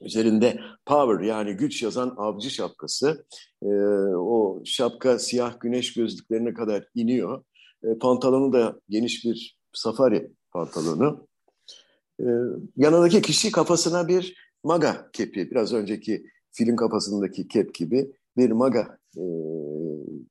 Üzerinde 0.00 0.60
power 0.86 1.26
yani 1.26 1.52
güç 1.52 1.82
yazan 1.82 2.14
avcı 2.16 2.50
şapkası. 2.50 3.26
E, 3.62 3.68
o 4.16 4.62
şapka 4.64 5.18
siyah 5.18 5.60
güneş 5.60 5.94
gözlüklerine 5.94 6.54
kadar 6.54 6.88
iniyor. 6.94 7.44
E, 7.84 7.98
pantolonu 7.98 8.52
da 8.52 8.80
geniş 8.88 9.24
bir 9.24 9.58
safari 9.72 10.30
pantolonu. 10.52 11.26
E, 12.20 12.26
yanındaki 12.76 13.22
kişi 13.22 13.52
kafasına 13.52 14.08
bir 14.08 14.34
maga 14.64 15.10
kepi, 15.12 15.50
biraz 15.50 15.72
önceki 15.72 16.26
film 16.52 16.76
kafasındaki 16.76 17.48
kep 17.48 17.74
gibi 17.74 18.12
bir 18.36 18.50
maga 18.50 18.98
e, 19.16 19.24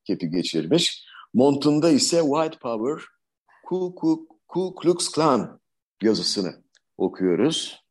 kepi 0.04 0.30
geçirmiş. 0.30 1.06
Montunda 1.34 1.90
ise 1.90 2.22
White 2.22 2.60
Power, 2.60 3.06
Ku, 3.66 3.96
Ku, 3.96 4.28
Ku 4.48 4.76
Klux 4.76 5.12
Klan 5.12 5.60
yazısını 6.02 6.64
okuyoruz. 6.98 7.86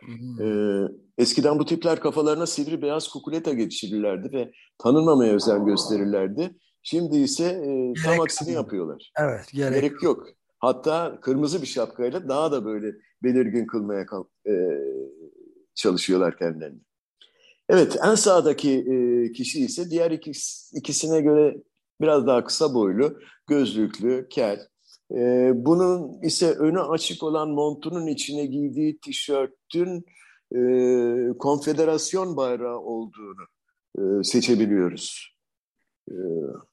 Hmm. 0.00 0.40
Ee, 0.40 0.88
eskiden 1.18 1.58
bu 1.58 1.64
tipler 1.64 2.00
kafalarına 2.00 2.46
sivri 2.46 2.82
beyaz 2.82 3.08
kukuleta 3.08 3.52
geçirirlerdi 3.52 4.32
ve 4.32 4.52
tanınmamaya 4.78 5.34
özen 5.34 5.66
gösterirlerdi. 5.66 6.56
Şimdi 6.82 7.16
ise 7.16 7.44
e, 7.44 7.92
tam 8.04 8.20
aksini 8.20 8.52
yapıyorlar. 8.54 9.12
Evet, 9.18 9.50
gerek, 9.52 9.74
gerek 9.74 10.02
yok. 10.02 10.26
Hatta 10.58 11.20
kırmızı 11.20 11.62
bir 11.62 11.66
şapkayla 11.66 12.28
daha 12.28 12.52
da 12.52 12.64
böyle 12.64 12.92
belirgin 13.22 13.66
kılmaya 13.66 14.06
e, 14.48 14.52
çalışıyorlar 15.74 16.38
kendilerini. 16.38 16.80
Evet, 17.68 17.96
en 18.04 18.14
sağdaki 18.14 18.70
e, 18.70 19.32
kişi 19.32 19.64
ise 19.64 19.90
diğer 19.90 20.10
ikis, 20.10 20.72
ikisine 20.74 21.20
göre 21.20 21.56
biraz 22.00 22.26
daha 22.26 22.44
kısa 22.44 22.74
boylu, 22.74 23.18
gözlüklü, 23.46 24.26
kel. 24.30 24.66
E, 25.12 25.52
bunun 25.54 26.22
ise 26.22 26.52
önü 26.52 26.80
açık 26.80 27.22
olan 27.22 27.50
montunun 27.50 28.06
içine 28.06 28.46
giydiği 28.46 28.98
tişörtün 28.98 30.04
e, 30.56 30.58
konfederasyon 31.38 32.36
bayrağı 32.36 32.78
olduğunu 32.78 33.46
e, 33.98 34.24
seçebiliyoruz. 34.24 35.36
E, 36.10 36.14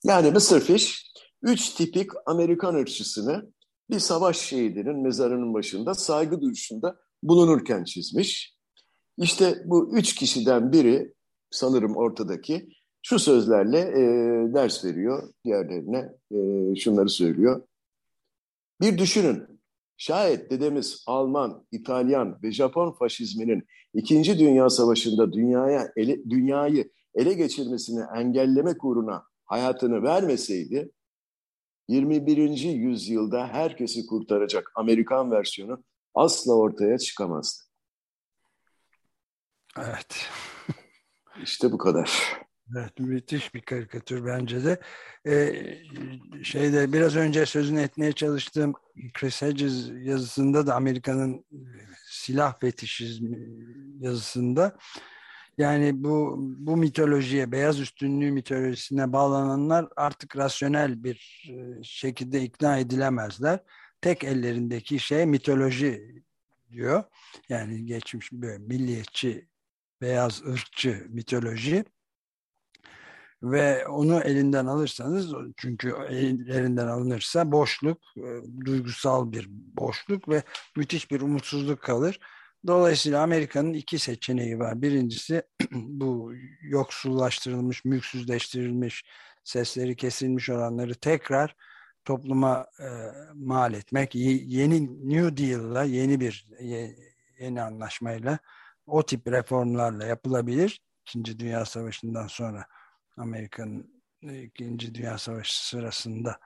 yani 0.03 0.31
Mr. 0.31 0.59
Fish, 0.59 1.13
üç 1.41 1.69
tipik 1.69 2.09
Amerikan 2.25 2.75
ırkçısını 2.75 3.51
bir 3.89 3.99
savaş 3.99 4.37
şehidinin 4.37 5.03
mezarının 5.03 5.53
başında 5.53 5.93
saygı 5.93 6.41
duruşunda 6.41 6.95
bulunurken 7.23 7.83
çizmiş. 7.83 8.57
İşte 9.17 9.63
bu 9.65 9.97
üç 9.97 10.15
kişiden 10.15 10.71
biri 10.71 11.13
sanırım 11.51 11.95
ortadaki 11.95 12.69
şu 13.01 13.19
sözlerle 13.19 13.79
e, 13.79 14.03
ders 14.53 14.85
veriyor 14.85 15.29
diğerlerine 15.45 16.09
e, 16.31 16.75
şunları 16.75 17.09
söylüyor. 17.09 17.61
Bir 18.81 18.97
düşünün 18.97 19.61
şayet 19.97 20.51
dedemiz 20.51 21.03
Alman, 21.07 21.67
İtalyan 21.71 22.39
ve 22.43 22.51
Japon 22.51 22.91
faşizminin 22.91 23.67
İkinci 23.93 24.39
Dünya 24.39 24.69
Savaşı'nda 24.69 25.33
dünyaya 25.33 25.91
ele, 25.95 26.29
dünyayı 26.29 26.91
ele 27.15 27.33
geçirmesini 27.33 28.03
engellemek 28.15 28.85
uğruna 28.85 29.23
hayatını 29.45 30.03
vermeseydi 30.03 30.91
21. 31.87 32.57
yüzyılda 32.59 33.47
herkesi 33.47 34.05
kurtaracak 34.05 34.71
Amerikan 34.75 35.31
versiyonu 35.31 35.83
asla 36.13 36.53
ortaya 36.53 36.97
çıkamazdı. 36.97 37.63
Evet. 39.77 40.29
İşte 41.43 41.71
bu 41.71 41.77
kadar. 41.77 42.42
Evet, 42.71 42.99
müthiş 42.99 43.53
bir 43.53 43.61
karikatür 43.61 44.25
bence 44.25 44.63
de. 44.63 44.79
Ee, 45.27 46.43
şeyde 46.43 46.93
biraz 46.93 47.15
önce 47.15 47.45
sözünü 47.45 47.81
etmeye 47.81 48.11
çalıştığım 48.11 48.73
Chris 49.13 49.41
Hedges 49.41 49.89
yazısında 50.03 50.67
da 50.67 50.75
Amerika'nın 50.75 51.33
e, 51.33 51.59
silah 52.07 52.59
fetişizmi 52.59 53.37
yazısında 53.99 54.77
yani 55.57 56.03
bu 56.03 56.35
bu 56.39 56.77
mitolojiye, 56.77 57.51
beyaz 57.51 57.79
üstünlüğü 57.79 58.31
mitolojisine 58.31 59.13
bağlananlar 59.13 59.87
artık 59.95 60.37
rasyonel 60.37 61.03
bir 61.03 61.49
e, 61.49 61.83
şekilde 61.83 62.41
ikna 62.41 62.77
edilemezler. 62.77 63.59
Tek 64.01 64.23
ellerindeki 64.23 64.99
şey 64.99 65.25
mitoloji 65.25 66.23
diyor. 66.71 67.03
Yani 67.49 67.85
geçmiş 67.85 68.31
böyle 68.31 68.57
milliyetçi 68.57 69.47
beyaz 70.01 70.43
ırkçı 70.45 71.07
mitoloji 71.09 71.85
ve 73.43 73.87
onu 73.87 74.19
elinden 74.19 74.65
alırsanız 74.65 75.33
çünkü 75.57 75.95
elinden 76.49 76.87
alınırsa 76.87 77.51
boşluk, 77.51 77.97
e, 78.17 78.25
duygusal 78.65 79.31
bir 79.31 79.47
boşluk 79.49 80.29
ve 80.29 80.43
müthiş 80.75 81.11
bir 81.11 81.21
umutsuzluk 81.21 81.81
kalır. 81.81 82.19
Dolayısıyla 82.67 83.23
Amerika'nın 83.23 83.73
iki 83.73 83.99
seçeneği 83.99 84.59
var. 84.59 84.81
Birincisi 84.81 85.43
bu 85.71 86.33
yoksullaştırılmış, 86.61 87.85
mülksüzleştirilmiş, 87.85 89.03
sesleri 89.43 89.95
kesilmiş 89.95 90.49
olanları 90.49 90.95
tekrar 90.95 91.55
topluma 92.05 92.67
e, 92.79 92.87
mal 93.33 93.73
etmek, 93.73 94.15
yeni 94.15 95.09
New 95.09 95.37
Deal'la, 95.37 95.83
yeni 95.83 96.19
bir 96.19 96.47
yeni 97.39 97.61
anlaşmayla 97.61 98.39
o 98.85 99.05
tip 99.05 99.27
reformlarla 99.27 100.05
yapılabilir. 100.05 100.81
İkinci 101.07 101.39
Dünya 101.39 101.65
Savaşı'ndan 101.65 102.27
sonra 102.27 102.65
Amerika'nın 103.17 104.03
İkinci 104.21 104.95
Dünya 104.95 105.17
Savaşı 105.17 105.67
sırasında 105.67 106.39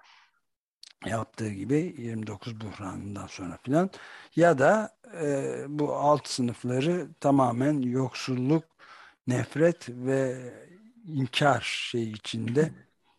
yaptığı 1.05 1.49
gibi 1.49 1.95
29 1.97 2.61
buhranından 2.61 3.27
sonra 3.27 3.57
filan 3.63 3.89
ya 4.35 4.57
da 4.57 4.97
e, 5.21 5.55
bu 5.69 5.95
alt 5.95 6.27
sınıfları 6.27 7.13
tamamen 7.19 7.81
yoksulluk, 7.81 8.63
nefret 9.27 9.89
ve 9.89 10.53
inkar 11.07 11.61
şey 11.91 12.11
içinde 12.11 12.71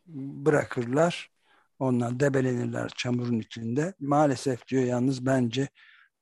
bırakırlar. 0.07 1.31
Onlar 1.79 2.21
debelenirler 2.21 2.89
çamurun 2.89 3.39
içinde. 3.39 3.95
Maalesef 4.01 4.69
diyor 4.69 4.83
yalnız 4.85 5.27
bence 5.27 5.69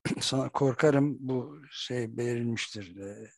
sana 0.21 0.49
korkarım 0.49 1.17
bu 1.21 1.63
şey 1.71 2.17
verilmiştir. 2.17 2.97
E, 2.97 3.31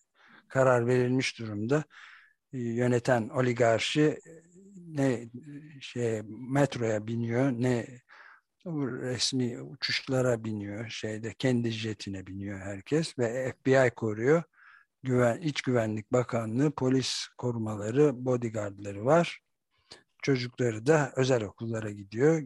karar 0.48 0.86
verilmiş 0.86 1.38
durumda. 1.38 1.84
E, 2.52 2.58
yöneten 2.58 3.28
oligarşi 3.28 4.18
ne 4.86 5.28
şey 5.80 6.22
metroya 6.28 7.06
biniyor 7.06 7.52
ne 7.52 7.86
resmi 8.66 9.62
uçuşlara 9.62 10.44
biniyor 10.44 10.88
şeyde 10.88 11.34
kendi 11.34 11.70
jetine 11.70 12.26
biniyor 12.26 12.60
herkes 12.60 13.18
ve 13.18 13.52
FBI 13.52 13.90
koruyor. 13.96 14.42
Güven, 15.02 15.38
İç 15.40 15.62
Güvenlik 15.62 16.12
Bakanlığı, 16.12 16.70
polis 16.70 17.28
korumaları, 17.38 18.24
bodyguardları 18.24 19.04
var. 19.04 19.40
Çocukları 20.22 20.86
da 20.86 21.12
özel 21.16 21.44
okullara 21.44 21.90
gidiyor 21.90 22.42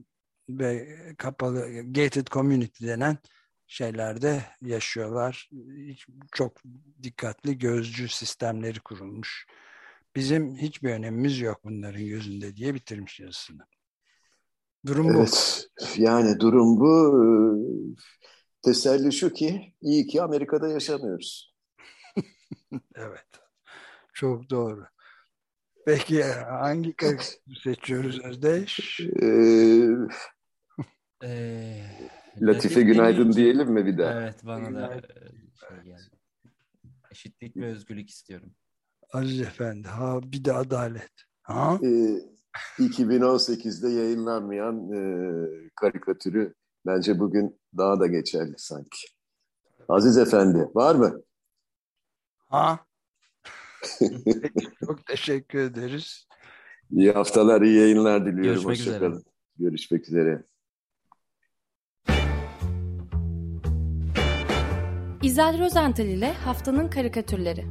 ve 0.49 0.99
kapalı 1.19 1.83
gated 1.93 2.27
community 2.27 2.87
denen 2.87 3.19
şeylerde 3.67 4.43
yaşıyorlar. 4.63 5.51
Çok 6.33 6.59
dikkatli 7.03 7.59
gözcü 7.59 8.09
sistemleri 8.09 8.81
kurulmuş. 8.81 9.47
Bizim 10.17 10.57
hiçbir 10.57 10.91
önemimiz 10.91 11.41
yok 11.41 11.61
bunların 11.65 12.07
gözünde 12.07 12.57
diye 12.57 12.75
bitirmiş 12.75 13.21
yazısını. 13.21 13.63
Durum 14.87 15.15
bu. 15.15 15.19
Evet, 15.19 15.69
yani 15.97 16.41
durum 16.41 16.81
bu. 16.81 17.23
Teselli 18.63 19.13
şu 19.13 19.33
ki 19.33 19.75
iyi 19.83 20.07
ki 20.07 20.23
Amerika'da 20.23 20.69
yaşamıyoruz. 20.69 21.55
evet. 22.95 23.27
Çok 24.13 24.51
doğru. 24.51 24.85
Peki 25.87 26.25
hangi 26.25 26.97
karikatürü 26.97 27.57
seçiyoruz 27.65 28.25
Özdeş? 28.25 29.01
Ee, 31.23 31.83
Latife 32.41 32.83
günaydın 32.83 33.33
diyelim 33.33 33.73
mi 33.73 33.87
bir 33.87 33.99
daha? 33.99 34.23
Evet 34.23 34.41
bana 34.45 34.75
da 34.75 35.01
şey 35.69 35.79
geldi. 35.85 36.17
Eşitlik 37.11 37.57
ve 37.57 37.67
özgürlük 37.67 38.11
istiyorum. 38.11 38.55
Aziz 39.13 39.41
Efendi. 39.41 39.89
Ha 39.89 40.21
bir 40.23 40.45
de 40.45 40.53
adalet. 40.53 41.13
Ha? 41.43 41.79
Ee, 41.83 42.21
2018'de 42.79 43.89
yayınlanmayan 43.89 44.93
e, 44.93 45.01
karikatürü 45.81 46.55
bence 46.87 47.19
bugün 47.19 47.61
daha 47.77 48.01
da 48.01 48.07
geçerli 48.07 48.55
sanki. 48.57 49.07
Aziz 49.89 50.19
Efendi 50.19 50.69
var 50.75 50.95
mı? 50.95 51.23
Ha? 52.49 52.79
Çok 54.87 55.07
teşekkür 55.07 55.59
ederiz. 55.59 56.27
İyi 56.91 57.13
haftalar, 57.13 57.63
iyi 57.63 57.79
yayınlar 57.79 58.21
diliyorum. 58.27 58.43
Görüşmek 58.45 58.81
üzere. 58.81 58.95
Hoşçakalın. 58.95 59.25
Görüşmek 59.59 60.09
üzere. 60.09 60.45
İzel 65.23 65.59
Rozental 65.65 66.07
ile 66.07 66.33
Haftanın 66.33 66.89
Karikatürleri 66.89 67.67